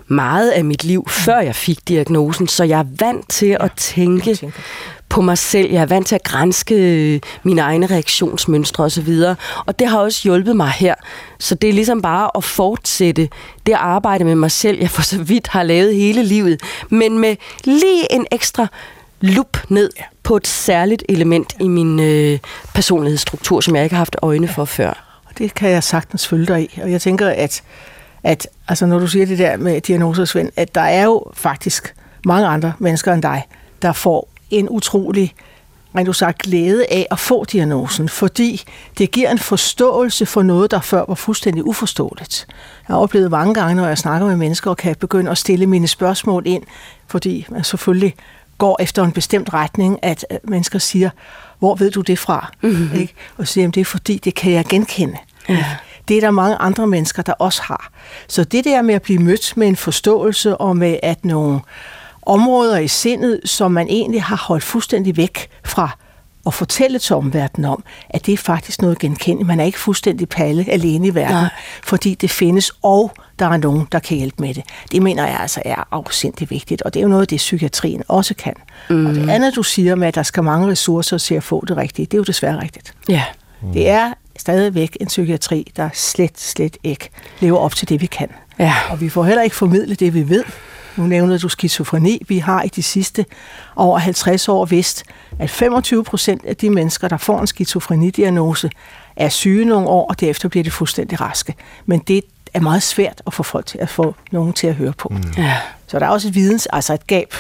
[0.08, 4.54] meget af mit liv, før jeg fik diagnosen, så jeg er vant til at tænke
[5.10, 5.72] på mig selv.
[5.72, 9.20] Jeg er vant til at grænske øh, mine egne reaktionsmønstre osv.
[9.66, 10.96] Og det har også hjulpet mig her.
[11.40, 13.30] Så det er ligesom bare at fortsætte
[13.66, 17.36] det arbejde med mig selv, jeg for så vidt har lavet hele livet, men med
[17.64, 18.68] lige en ekstra
[19.22, 19.90] lup ned
[20.24, 22.40] på et særligt element i min øh,
[22.74, 25.13] personlighedsstruktur, som jeg ikke har haft øjne for før.
[25.38, 26.80] Det kan jeg sagtens følge dig i.
[26.82, 27.64] Og jeg tænker, at,
[28.24, 31.96] at altså når du siger det der med diagnoser, Svend, at der er jo faktisk
[32.26, 33.48] mange andre mennesker end dig,
[33.82, 35.34] der får en utrolig
[35.96, 38.64] rent du sagt, glæde af at få diagnosen, fordi
[38.98, 42.48] det giver en forståelse for noget, der før var fuldstændig uforståeligt.
[42.88, 45.66] Jeg har oplevet mange gange, når jeg snakker med mennesker, og kan begynde at stille
[45.66, 46.64] mine spørgsmål ind,
[47.08, 48.16] fordi man selvfølgelig
[48.58, 51.10] går efter en bestemt retning, at mennesker siger,
[51.64, 52.52] hvor ved du det fra?
[52.62, 53.00] Mm-hmm.
[53.00, 53.14] Ikke?
[53.38, 55.18] Og så siger, det er fordi, det kan jeg genkende.
[55.50, 55.66] Ja.
[56.08, 57.92] Det er der mange andre mennesker, der også har.
[58.28, 61.60] Så det der med at blive mødt med en forståelse, og med at nogle
[62.22, 65.98] områder i sindet, som man egentlig har holdt fuldstændig væk fra
[66.48, 69.48] at fortælle til omverdenen om, at det er faktisk noget genkendeligt.
[69.48, 71.50] Man er ikke fuldstændig palle alene i verden, Nej.
[71.84, 74.64] fordi det findes, og der er nogen, der kan hjælpe med det.
[74.92, 78.34] Det mener jeg altså er afsindigt vigtigt, og det er jo noget det, psykiatrien også
[78.36, 78.54] kan.
[78.90, 79.06] Mm.
[79.06, 81.78] Og det andet, du siger med, at der skal mange ressourcer til at få det
[81.78, 82.94] rigtige, det er jo desværre rigtigt.
[83.10, 83.24] Ja.
[83.74, 88.30] Det er stadigvæk en psykiatri, der slet, slet ikke lever op til det, vi kan.
[88.60, 88.74] Ja.
[88.90, 90.44] Og vi får heller ikke formidlet det, vi ved.
[90.98, 92.22] Nu nævnede du skizofreni.
[92.28, 93.26] Vi har i de sidste
[93.76, 95.04] over 50 år vidst,
[95.40, 98.70] at 25 procent af de mennesker, der får en skizofrenidiagnose,
[99.16, 101.56] er syge nogle år, og derefter bliver de fuldstændig raske.
[101.86, 102.24] Men det
[102.54, 105.10] er meget svært at få folk til at få nogen til at høre på.
[105.10, 105.24] Mm.
[105.38, 105.58] Ja.
[105.88, 107.34] Så der er også et videns, altså et gab.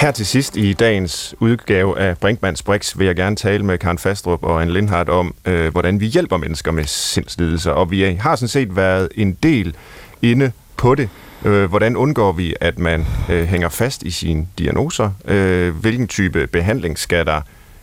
[0.00, 3.98] Her til sidst i dagens udgave af Brinkmanns Brix vil jeg gerne tale med Karen
[3.98, 7.70] Fastrup og Anne Lindhardt om, øh, hvordan vi hjælper mennesker med sindslidelser.
[7.70, 9.74] Og vi har sådan set været en del
[10.22, 11.08] inde på det.
[11.44, 15.10] Øh, hvordan undgår vi, at man øh, hænger fast i sine diagnoser?
[15.24, 17.40] Øh, hvilken type behandling skal der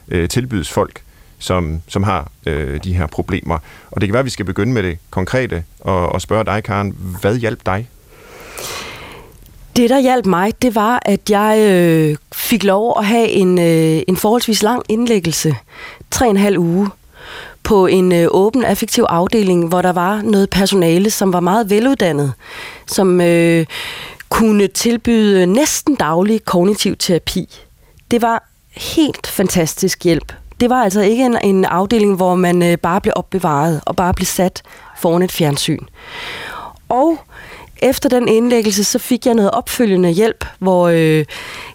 [0.07, 1.01] øh, tilbydes folk,
[1.39, 3.57] som, som har øh, de her problemer?
[3.91, 6.63] Og det kan være, at vi skal begynde med det konkrete og, og spørge dig,
[6.63, 7.87] Karen, hvad hjalp dig?
[9.77, 14.01] Det, der hjalp mig, det var, at jeg øh, fik lov at have en, øh,
[14.07, 15.55] en forholdsvis lang indlæggelse,
[16.11, 16.89] tre og en halv uge,
[17.63, 22.33] på en øh, åben affektiv afdeling, hvor der var noget personale, som var meget veluddannet,
[22.87, 23.65] som øh,
[24.29, 27.59] kunne tilbyde næsten daglig kognitiv terapi.
[28.11, 28.43] Det var
[28.75, 33.13] helt fantastisk hjælp det var altså ikke en, en afdeling, hvor man øh, bare blev
[33.15, 34.63] opbevaret og bare blev sat
[34.97, 35.85] foran et fjernsyn.
[36.89, 37.17] Og
[37.81, 41.25] efter den indlæggelse, så fik jeg noget opfølgende hjælp, hvor øh,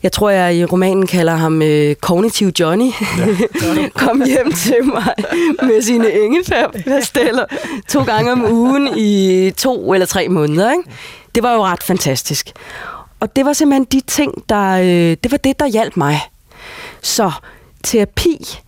[0.02, 3.88] jeg tror, jeg i romanen kalder ham øh, Cognitive Johnny, ja.
[4.06, 5.14] kom hjem til mig
[5.62, 7.44] med sine ingefærpasteller
[7.88, 10.70] to gange om ugen i to eller tre måneder.
[10.72, 10.84] Ikke?
[11.34, 12.52] Det var jo ret fantastisk.
[13.20, 16.20] Og det var simpelthen de ting, der, øh, det var det, der hjalp mig.
[17.02, 17.30] Så
[17.84, 18.58] terapi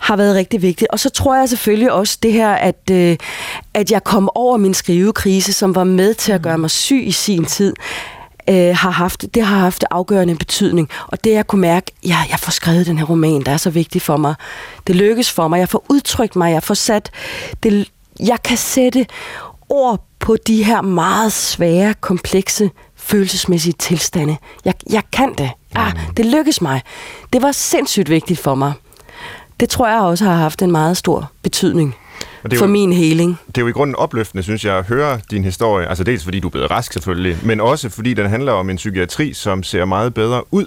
[0.00, 0.90] har været rigtig vigtigt.
[0.90, 3.16] Og så tror jeg selvfølgelig også det her, at, øh,
[3.74, 7.10] at jeg kom over min skrivekrise, som var med til at gøre mig syg i
[7.10, 7.74] sin tid,
[8.48, 10.88] øh, har haft, det har haft afgørende betydning.
[11.06, 13.70] Og det jeg kunne mærke, ja, jeg får skrevet den her roman, der er så
[13.70, 14.34] vigtig for mig.
[14.86, 17.10] Det lykkes for mig, jeg får udtrykt mig, jeg får sat,
[17.62, 17.88] det,
[18.20, 19.06] jeg kan sætte
[19.68, 24.36] ord på de her meget svære, komplekse følelsesmæssige tilstande.
[24.64, 25.50] Jeg, jeg kan det.
[25.74, 26.82] Ah, det lykkes mig.
[27.32, 28.72] Det var sindssygt vigtigt for mig
[29.60, 31.94] det tror jeg også har haft en meget stor betydning
[32.44, 33.38] og det for jo, min heling.
[33.46, 35.88] Det er jo i grunden opløftende, synes jeg, at høre din historie.
[35.88, 38.76] Altså dels fordi du er blevet rask selvfølgelig, men også fordi den handler om en
[38.76, 40.66] psykiatri, som ser meget bedre ud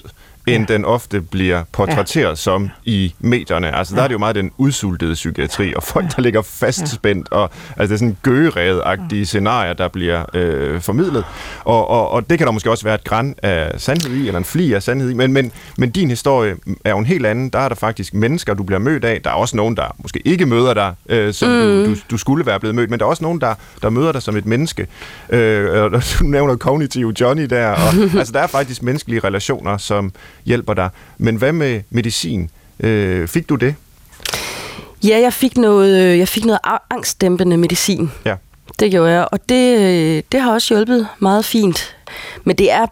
[0.56, 0.74] end ja.
[0.74, 2.36] den ofte bliver portrætteret ja.
[2.36, 3.76] som i medierne.
[3.76, 7.52] Altså, der er det jo meget den udsultede psykiatri, og folk, der ligger fastspændt, og
[7.78, 11.26] altså, det er sådan gøgerevet-agtige scenarier, der bliver øh, formidlet.
[11.64, 14.38] Og, og, og det kan der måske også være et græn af sandhed i, eller
[14.38, 17.50] en fli af sandhed i, men, men, men din historie er jo en helt anden.
[17.50, 19.22] Der er der faktisk mennesker, du bliver mødt af.
[19.24, 21.56] Der er også nogen, der måske ikke møder dig, øh, som mm.
[21.56, 24.12] du, du, du skulle være blevet mødt, men der er også nogen, der, der møder
[24.12, 24.88] dig som et menneske.
[25.30, 30.12] Øh, og du nævner kognitiv Johnny der, og altså, der er faktisk menneskelige relationer, som
[30.46, 30.90] hjælper dig.
[31.18, 32.50] Men hvad med medicin?
[32.80, 33.76] Øh, fik du det?
[35.04, 38.12] Ja, jeg fik noget, øh, jeg fik noget angstdæmpende medicin.
[38.26, 38.36] Ja.
[38.80, 41.96] Det gjorde jeg, og det, øh, det har også hjulpet meget fint.
[42.44, 42.86] Men det er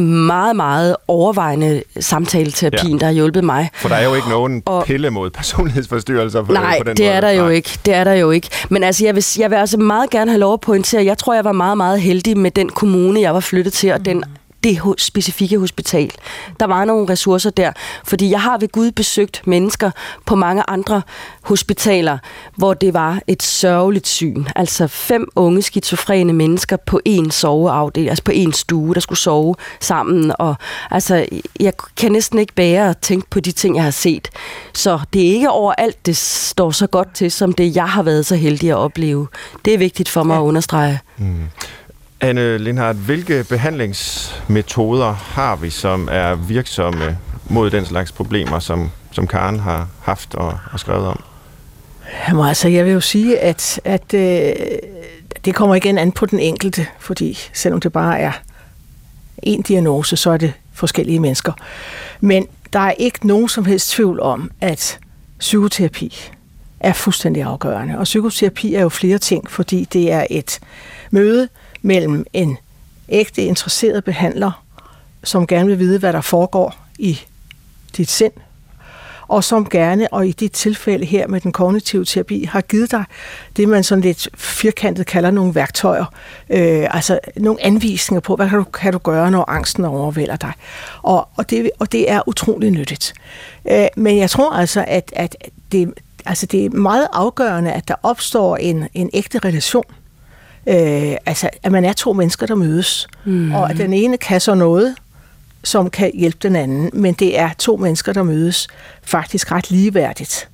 [0.00, 2.98] meget, meget overvejende samtaleterapien, ja.
[2.98, 3.70] der har hjulpet mig.
[3.74, 7.04] For der er jo ikke nogen og, pille mod personlighedsforstyrrelser på, nej, på den det
[7.04, 7.14] måde.
[7.14, 7.52] er der jo nej.
[7.52, 7.78] ikke.
[7.86, 8.48] Det er der jo ikke.
[8.68, 11.34] Men altså, jeg vil, jeg vil altså meget gerne have lov at pointere, jeg tror,
[11.34, 14.24] jeg var meget, meget heldig med den kommune, jeg var flyttet til, og den
[14.64, 16.10] det specifikke hospital.
[16.60, 17.72] Der var nogle ressourcer der,
[18.04, 19.90] fordi jeg har ved Gud besøgt mennesker
[20.26, 21.02] på mange andre
[21.42, 22.18] hospitaler,
[22.56, 24.44] hvor det var et sørgeligt syn.
[24.56, 29.54] Altså fem unge skizofrene mennesker på en soveafdeling, altså på en stue, der skulle sove
[29.80, 30.32] sammen.
[30.38, 30.54] Og
[30.90, 31.26] altså,
[31.60, 34.28] jeg kan næsten ikke bære at tænke på de ting, jeg har set.
[34.74, 38.26] Så det er ikke overalt, det står så godt til, som det jeg har været
[38.26, 39.28] så heldig at opleve.
[39.64, 40.40] Det er vigtigt for mig ja.
[40.40, 41.00] at understrege.
[41.18, 41.48] Mm.
[42.22, 47.18] Anne Lindhardt, hvilke behandlingsmetoder har vi, som er virksomme
[47.50, 51.22] mod den slags problemer, som, som Karen har haft og, og skrevet om?
[52.28, 54.52] Jamen, altså, jeg vil jo sige, at, at øh,
[55.44, 58.32] det kommer igen an på den enkelte, fordi selvom det bare er
[59.42, 61.52] en diagnose, så er det forskellige mennesker.
[62.20, 64.98] Men der er ikke nogen som helst tvivl om, at
[65.38, 66.30] psykoterapi
[66.80, 67.98] er fuldstændig afgørende.
[67.98, 70.60] Og psykoterapi er jo flere ting, fordi det er et
[71.10, 71.48] møde
[71.82, 72.56] mellem en
[73.08, 74.64] ægte interesseret behandler,
[75.24, 77.20] som gerne vil vide, hvad der foregår i
[77.96, 78.32] dit sind,
[79.28, 83.04] og som gerne, og i dit tilfælde her med den kognitive terapi, har givet dig
[83.56, 86.04] det, man sådan lidt firkantet kalder nogle værktøjer,
[86.50, 90.52] øh, altså nogle anvisninger på, hvad kan du, kan du gøre, når angsten overvælder dig.
[91.02, 93.14] Og, og, det, og det er utrolig nyttigt.
[93.70, 95.36] Øh, men jeg tror altså, at, at
[95.72, 95.94] det,
[96.26, 99.84] altså det er meget afgørende, at der opstår en, en ægte relation
[100.66, 103.54] Øh, altså, at man er to mennesker, der mødes, mm.
[103.54, 104.94] og at den ene kan så noget,
[105.64, 108.68] som kan hjælpe den anden, men det er to mennesker, der mødes
[109.02, 110.48] faktisk ret ligeværdigt.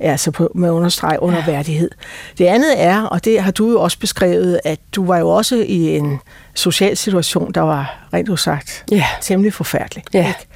[0.00, 1.46] Altså på, med understreg under ja.
[1.46, 1.90] værdighed.
[2.38, 5.56] Det andet er, og det har du jo også beskrevet, at du var jo også
[5.56, 6.18] i en
[6.54, 9.04] social situation, der var rent udsagt ja.
[9.22, 10.04] temmelig forfærdelig.
[10.14, 10.28] Ja.
[10.28, 10.46] Ikke?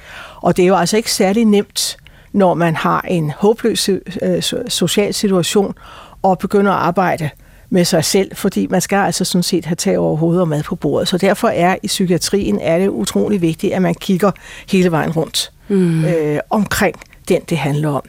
[0.41, 1.97] Og det er jo altså ikke særlig nemt,
[2.31, 5.75] når man har en håbløs øh, social situation
[6.21, 7.29] og begynder at arbejde
[7.73, 10.63] med sig selv, fordi man skal altså sådan set have tag over hovedet og mad
[10.63, 11.07] på bordet.
[11.07, 14.31] Så derfor er i psykiatrien er det utrolig vigtigt, at man kigger
[14.69, 16.05] hele vejen rundt mm.
[16.05, 16.95] øh, omkring
[17.29, 18.03] den, det handler om.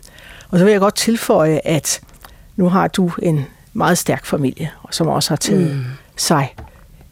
[0.51, 2.01] Og så vil jeg godt tilføje, at
[2.57, 5.85] nu har du en meget stærk familie, som også har taget mm.
[6.17, 6.55] sig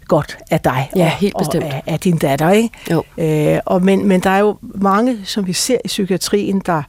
[0.08, 1.64] godt af dig ja, helt og, bestemt.
[1.64, 2.50] og af, af din datter.
[2.50, 2.70] Ikke?
[2.90, 3.04] Jo.
[3.18, 6.82] Øh, og men, men der er jo mange, som vi ser i psykiatrien, der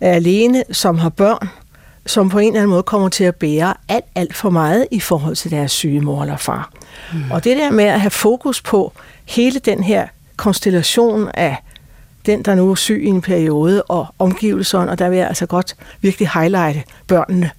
[0.00, 1.48] er alene, som har børn,
[2.06, 5.00] som på en eller anden måde kommer til at bære alt, alt for meget i
[5.00, 6.70] forhold til deres syge mor eller far.
[7.12, 7.30] Mm.
[7.30, 8.92] Og det der med at have fokus på
[9.24, 11.56] hele den her konstellation af
[12.26, 15.46] den, der nu er syg i en periode, og omgivelserne, og der vil jeg altså
[15.46, 17.50] godt virkelig highlighte børnene,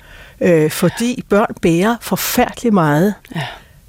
[0.42, 3.14] øh, fordi børn bærer forfærdeligt meget.
[3.36, 3.42] Ja.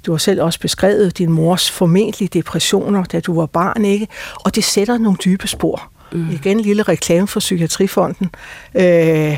[0.05, 4.07] Du har selv også beskrevet din mors formentlige depressioner, da du var barn, ikke?
[4.45, 5.91] Og det sætter nogle dybe spor.
[6.11, 6.29] mm.
[6.31, 8.29] igen lille reklame for Psykiatrifonden,
[8.75, 9.37] øh,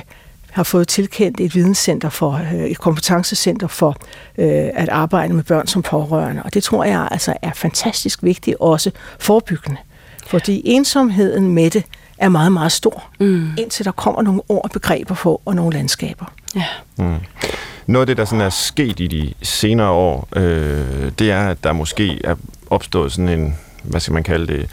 [0.52, 3.98] har fået tilkendt et videnscenter for, øh, et kompetencecenter for
[4.38, 6.44] øh, at arbejde med børn som pårørende.
[6.44, 9.78] Og det tror jeg altså er fantastisk vigtigt, også forebyggende.
[10.28, 11.84] Fordi ensomheden med det
[12.18, 13.48] er meget, meget stor, mm.
[13.58, 16.26] indtil der kommer nogle ord og begreber på, og nogle landskaber.
[16.56, 16.66] Ja.
[16.98, 17.16] Mm.
[17.88, 21.64] Noget af det, der sådan er sket i de senere år, øh, det er, at
[21.64, 22.36] der måske er
[22.70, 24.70] opstået sådan en, hvad skal man kalde det,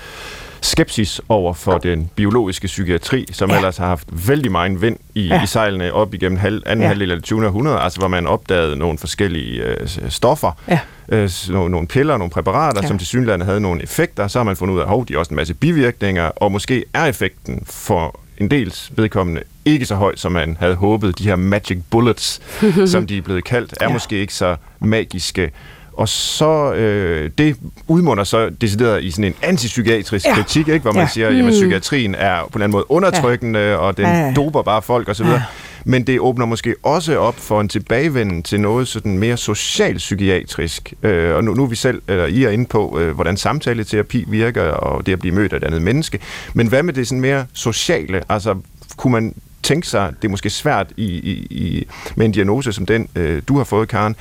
[0.61, 3.57] skepsis over for den biologiske psykiatri, som ja.
[3.57, 5.43] ellers har haft vældig meget vind i, ja.
[5.43, 6.89] i sejlene op igennem halv, anden ja.
[6.89, 7.47] halvdel af det 20.
[7.47, 10.81] århundrede, altså hvor man opdagede nogle forskellige øh, stoffer, ja.
[11.09, 12.89] øh, nogle, nogle piller, nogle præparater, ja.
[12.89, 15.19] som til synligheden havde nogle effekter, så har man fundet ud af, at de har
[15.19, 20.17] også en masse bivirkninger, og måske er effekten for en dels vedkommende ikke så høj,
[20.17, 21.19] som man havde håbet.
[21.19, 22.43] De her magic bullets,
[22.93, 23.93] som de er blevet kaldt, er ja.
[23.93, 25.51] måske ikke så magiske.
[25.97, 27.57] Og så øh, det
[27.89, 30.35] udmunder så decideret i sådan en antipsykiatrisk ja.
[30.35, 30.83] kritik, ikke?
[30.83, 31.09] hvor man ja.
[31.09, 31.51] siger, at mm.
[31.51, 33.77] psykiatrien er på en eller anden måde undertrykkende, ja.
[33.77, 34.33] og den ja.
[34.37, 35.27] doper bare folk osv.
[35.27, 35.43] Ja.
[35.85, 40.95] Men det åbner måske også op for en tilbagevenden til noget sådan mere socialpsykiatrisk.
[41.03, 44.25] Øh, og nu, nu er vi selv, eller I er inde på, øh, hvordan samtaleterapi
[44.29, 46.19] virker, og det at blive mødt af et andet menneske.
[46.55, 48.23] Men hvad med det sådan mere sociale?
[48.29, 48.55] Altså,
[48.97, 51.87] kunne man tænke sig, det er måske svært i, i, i,
[52.17, 54.17] med en diagnose som den, øh, du har fået, Karen,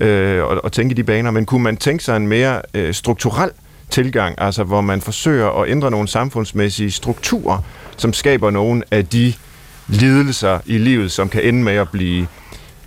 [0.00, 2.94] øh, og, og tænke i de baner, men kunne man tænke sig en mere øh,
[2.94, 3.50] strukturel
[3.90, 7.58] tilgang, altså hvor man forsøger at ændre nogle samfundsmæssige strukturer,
[7.96, 9.32] som skaber nogle af de
[9.88, 12.26] lidelser i livet, som kan ende med at blive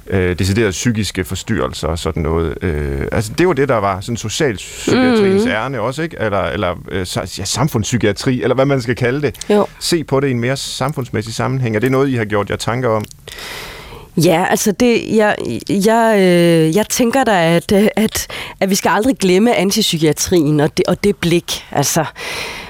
[0.10, 2.64] øh, deciderede psykiske forstyrrelser og sådan noget.
[2.64, 5.52] Øh, altså, det var det, der var sådan socialpsykiatriens mm.
[5.52, 6.18] ærne også, ikke?
[6.20, 7.08] Eller, eller øh,
[7.40, 9.36] ja, samfundspsykiatri, eller hvad man skal kalde det.
[9.50, 9.66] Jo.
[9.80, 11.76] Se på det i en mere samfundsmæssig sammenhæng.
[11.76, 13.04] Er det noget, I har gjort jer tanker om?
[14.24, 15.36] Ja, altså det, jeg,
[15.70, 18.28] jeg, øh, jeg tænker da, at, øh, at,
[18.60, 21.66] at vi skal aldrig glemme antipsykiatrien og det, og det blik.
[21.72, 22.06] Altså,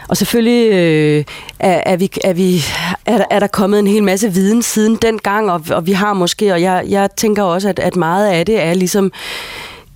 [0.07, 1.23] og selvfølgelig øh,
[1.59, 2.63] er, er, vi, er, vi,
[3.05, 6.13] er, der, er der kommet en hel masse viden siden dengang, og, og vi har
[6.13, 9.11] måske, og jeg, jeg tænker også, at, at meget af det er ligesom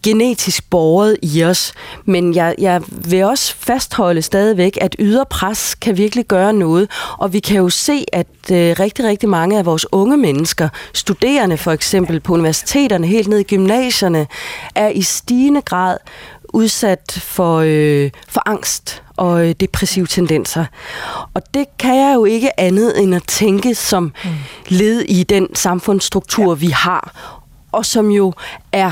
[0.03, 1.73] genetisk borget i os.
[2.05, 6.89] Men jeg, jeg vil også fastholde stadigvæk, at ydre pres kan virkelig gøre noget.
[7.17, 11.57] Og vi kan jo se, at øh, rigtig, rigtig mange af vores unge mennesker, studerende
[11.57, 14.27] for eksempel på universiteterne, helt ned i gymnasierne,
[14.75, 15.97] er i stigende grad
[16.53, 20.65] udsat for, øh, for angst og øh, depressive tendenser.
[21.33, 24.29] Og det kan jeg jo ikke andet end at tænke som mm.
[24.67, 26.59] led i den samfundsstruktur, ja.
[26.59, 27.33] vi har,
[27.71, 28.33] og som jo
[28.71, 28.91] er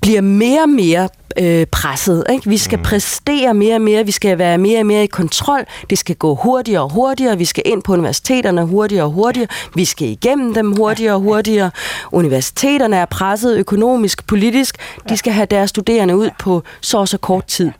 [0.00, 1.08] bliver mere og mere
[1.40, 2.24] øh, presset.
[2.30, 2.48] Ikke?
[2.48, 2.82] Vi skal mm.
[2.82, 6.34] præstere mere og mere, vi skal være mere og mere i kontrol, det skal gå
[6.34, 10.72] hurtigere og hurtigere, vi skal ind på universiteterne hurtigere og hurtigere, vi skal igennem dem
[10.72, 11.70] hurtigere og hurtigere.
[12.12, 14.76] Universiteterne er presset økonomisk, politisk,
[15.08, 17.70] de skal have deres studerende ud på så og så kort tid.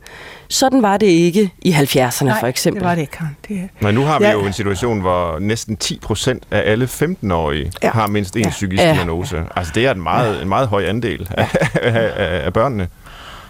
[0.53, 2.81] Sådan var det ikke i 70'erne Nej, for eksempel.
[2.81, 3.17] det var det ikke.
[3.47, 3.69] Det...
[3.79, 4.31] Men nu har vi ja.
[4.31, 7.89] jo en situation, hvor næsten 10 procent af alle 15-årige ja.
[7.89, 8.49] har mindst en ja.
[8.49, 8.93] psykisk ja.
[8.93, 9.43] diagnose.
[9.55, 10.41] Altså det er en meget, ja.
[10.41, 12.87] en meget høj andel af, af, af, af børnene.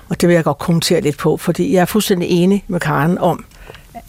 [0.10, 3.18] Og det vil jeg godt kommentere lidt på, fordi jeg er fuldstændig enig med Karen
[3.18, 3.46] om,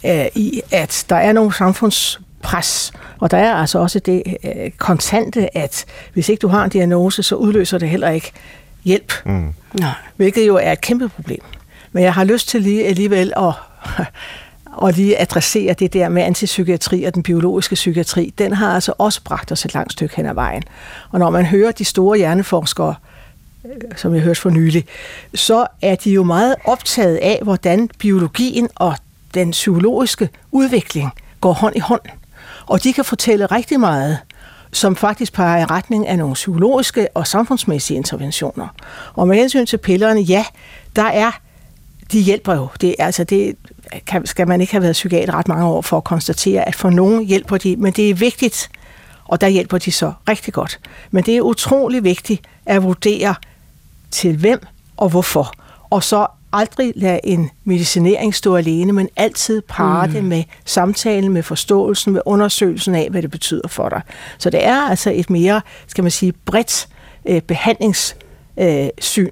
[0.05, 5.57] øh, i at der er nogle samfundspres, og der er altså også det øh, kontante,
[5.57, 8.31] at hvis ikke du har en diagnose, så udløser det heller ikke
[8.83, 9.13] hjælp.
[9.25, 9.53] Mm.
[9.73, 9.89] Nej.
[10.15, 11.41] Hvilket jo er et kæmpe problem.
[11.95, 13.53] Men jeg har lyst til lige alligevel at,
[14.87, 18.33] at lige adressere det der med antipsykiatri og den biologiske psykiatri.
[18.37, 20.63] Den har altså også bragt os et langt stykke hen ad vejen.
[21.11, 22.95] Og når man hører de store hjerneforskere,
[23.65, 24.85] øh, som jeg hørte for nylig,
[25.35, 28.95] så er de jo meget optaget af, hvordan biologien og
[29.33, 32.01] den psykologiske udvikling går hånd i hånd.
[32.65, 34.19] Og de kan fortælle rigtig meget,
[34.71, 38.67] som faktisk peger i retning af nogle psykologiske og samfundsmæssige interventioner.
[39.13, 40.45] Og med hensyn til pillerne, ja,
[40.95, 41.31] der er
[42.11, 42.67] de hjælper jo.
[42.81, 43.55] Det, altså det
[44.07, 46.89] kan, skal man ikke have været psykiater ret mange år for at konstatere, at for
[46.89, 48.69] nogen hjælper de, men det er vigtigt,
[49.25, 50.79] og der hjælper de så rigtig godt.
[51.11, 53.35] Men det er utrolig vigtigt at vurdere
[54.11, 54.59] til hvem
[54.97, 55.53] og hvorfor.
[55.89, 60.13] Og så aldrig lade en medicinering stå alene, men altid parre mm.
[60.13, 64.01] det med samtalen, med forståelsen, med undersøgelsen af, hvad det betyder for dig.
[64.37, 66.87] Så det er altså et mere, skal man sige, bredt
[67.25, 68.17] øh, behandlingssyn.
[68.57, 69.29] Øh, syn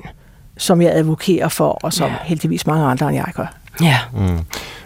[0.57, 2.15] som jeg advokerer for, og som ja.
[2.23, 3.53] heldigvis mange andre end jeg gør.
[3.81, 3.99] Ja.
[4.13, 4.39] Mm.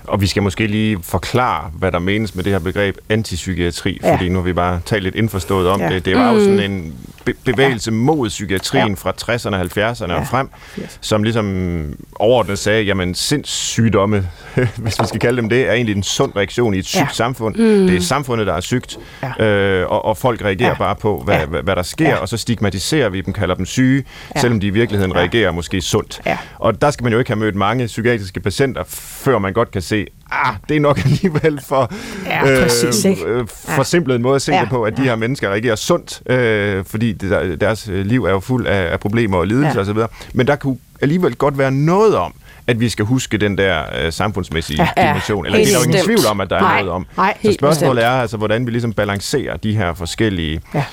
[0.08, 4.14] Og vi skal måske lige forklare, hvad der menes med det her begreb antipsykiatri, ja.
[4.14, 5.90] fordi nu har vi bare talt lidt indforstået om ja.
[5.90, 6.06] det.
[6.06, 6.38] Det var mm.
[6.38, 6.94] jo sådan en
[7.28, 7.96] be- bevægelse ja.
[7.96, 8.94] mod psykiatrien ja.
[8.94, 10.20] fra 60'erne og 70'erne ja.
[10.20, 10.50] og frem,
[10.80, 10.98] yes.
[11.02, 14.28] som ligesom overordnet sagde, jamen sindssygdomme,
[14.78, 17.08] hvis vi skal kalde dem det, er egentlig en sund reaktion i et sygt ja.
[17.12, 17.56] samfund.
[17.56, 17.88] Mm.
[17.88, 19.00] Det er samfundet, der er sygt,
[19.40, 19.46] ja.
[19.46, 20.78] øh, og, og folk reagerer ja.
[20.78, 21.46] bare på, hvad, ja.
[21.46, 22.16] hvad, hvad der sker, ja.
[22.16, 24.04] og så stigmatiserer vi dem, kalder dem syge,
[24.36, 24.42] ja.
[24.42, 25.20] selvom de i virkeligheden ja.
[25.20, 26.22] reagerer måske sundt.
[26.26, 26.38] Ja.
[26.56, 29.82] Og der skal man jo ikke have mødt mange psykiatriske patienter, før man godt kan
[29.82, 31.92] se, ah, det er nok alligevel for
[32.26, 34.62] ja, øh, præcis, øh, for simpelt en måde at se ja.
[34.62, 38.40] det på, at de her mennesker reagerer sundt, øh, fordi det, deres liv er jo
[38.40, 39.92] fuld af, af problemer og lidelser ja.
[39.92, 39.98] osv.
[40.34, 42.34] Men der kunne alligevel godt være noget om,
[42.68, 45.46] at vi skal huske den der øh, samfundsmæssige ja, dimension.
[45.46, 47.06] Eller det er jo ingen tvivl om, at der nej, er noget om.
[47.18, 48.14] Nej, Så spørgsmålet bestemt.
[48.14, 50.84] er altså, hvordan vi ligesom balancerer de her forskellige ja.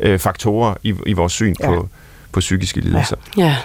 [0.00, 1.66] øh, faktorer i, i vores syn ja.
[1.66, 1.88] på,
[2.32, 3.16] på psykiske lidelser.
[3.36, 3.42] Ja.
[3.42, 3.56] ja.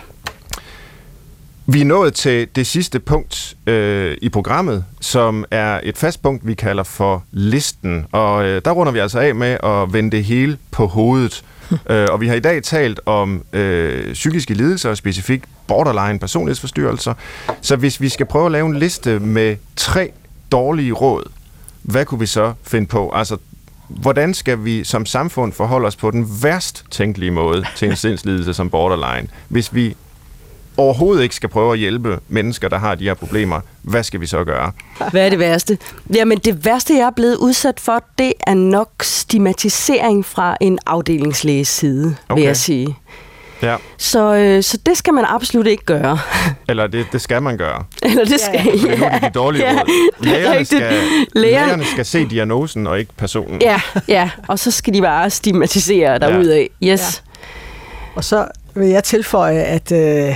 [1.71, 6.47] Vi er nået til det sidste punkt øh, i programmet, som er et fast punkt,
[6.47, 8.05] vi kalder for listen.
[8.11, 11.43] Og øh, der runder vi altså af med at vende det hele på hovedet.
[11.89, 17.13] øh, og vi har i dag talt om øh, psykiske lidelser, specifikt borderline personlighedsforstyrrelser.
[17.61, 20.11] Så hvis vi skal prøve at lave en liste med tre
[20.51, 21.23] dårlige råd,
[21.81, 23.11] hvad kunne vi så finde på?
[23.15, 23.37] Altså,
[23.87, 28.53] hvordan skal vi som samfund forholde os på den værst tænkelige måde til en sindslidelse
[28.53, 29.95] som borderline, hvis vi
[30.79, 34.25] overhovedet ikke skal prøve at hjælpe mennesker, der har de her problemer, hvad skal vi
[34.25, 34.71] så gøre?
[35.11, 35.77] Hvad er det værste?
[36.15, 41.67] Jamen det værste, jeg er blevet udsat for, det er nok stigmatisering fra en afdelingslæges
[41.67, 42.39] side, okay.
[42.39, 42.95] vil jeg sige.
[43.61, 43.75] Ja.
[43.97, 46.19] Så, øh, så det skal man absolut ikke gøre.
[46.69, 47.83] Eller det, det skal man gøre.
[48.03, 48.89] Eller det skal, ja.
[48.89, 48.95] ja.
[48.95, 49.73] Det er de dårlige ja.
[49.73, 50.23] råd.
[50.23, 50.93] Lægerne skal,
[51.35, 53.61] lægerne skal se diagnosen og ikke personen.
[53.61, 54.29] Ja, ja.
[54.47, 56.67] og så skal de bare stigmatisere derudad.
[56.83, 57.23] Yes.
[57.25, 57.39] Ja.
[58.15, 60.35] Og så vil jeg tilføje, at øh,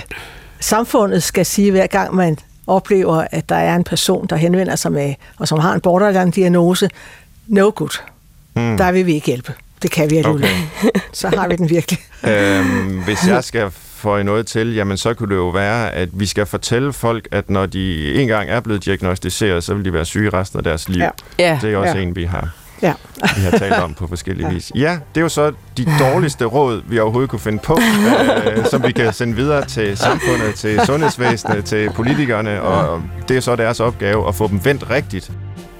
[0.64, 2.38] samfundet skal sige, hver gang man
[2.68, 6.89] oplever, at der er en person, der henvender sig med, og som har en borderline-diagnose,
[7.47, 8.01] no good.
[8.55, 8.78] Mm.
[8.78, 9.53] Der vil vi ikke hjælpe.
[9.82, 10.43] Det kan vi alligevel.
[10.43, 10.99] Okay.
[11.14, 11.99] så har vi den virkelig.
[12.28, 16.26] øhm, hvis jeg skal få noget til, jamen så kunne det jo være, at vi
[16.26, 20.30] skal fortælle folk, at når de engang er blevet diagnostiseret, så vil de være syge
[20.30, 21.03] resten af deres liv.
[21.39, 21.59] Ja.
[21.61, 22.03] Det er også ja.
[22.03, 22.49] en, vi har
[22.84, 22.94] ja.
[23.36, 24.54] vi har talt om på forskellige ja.
[24.54, 24.72] vis.
[24.76, 27.80] Ja, det er jo så de dårligste råd, vi overhovedet kunne finde på,
[28.58, 33.42] øh, som vi kan sende videre til samfundet, til sundhedsvæsenet, til politikerne, og det er
[33.42, 35.32] så deres opgave at få dem vendt rigtigt.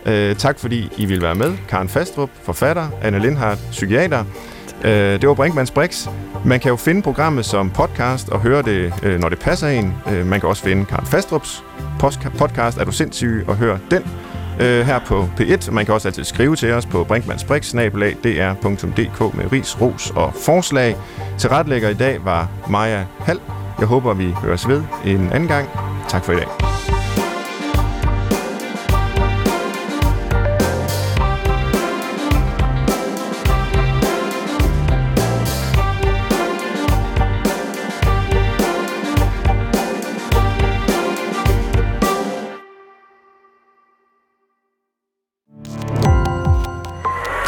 [0.06, 1.54] Øh, tak fordi I vil være med.
[1.70, 4.24] Karen Fastrup, forfatter, Anne Lindhardt, psykiater.
[4.84, 6.08] Øh, det var Brinkmanns Brix.
[6.46, 9.94] Man kan jo finde programmet som podcast og høre det, øh, når det passer en.
[10.12, 11.64] Øh, man kan også finde Karen Fastrups
[12.38, 14.04] podcast, Er du sindssyg, og høre den
[14.60, 15.72] øh, her på P1.
[15.72, 20.96] Man kan også altid skrive til os på brinkmannsbrix.dr.dk med ris, ros og forslag.
[21.38, 23.40] Til retlægger i dag var Maja Hall.
[23.80, 25.70] Jeg håber, vi høres ved en anden gang.
[26.10, 26.48] Tak for i dag.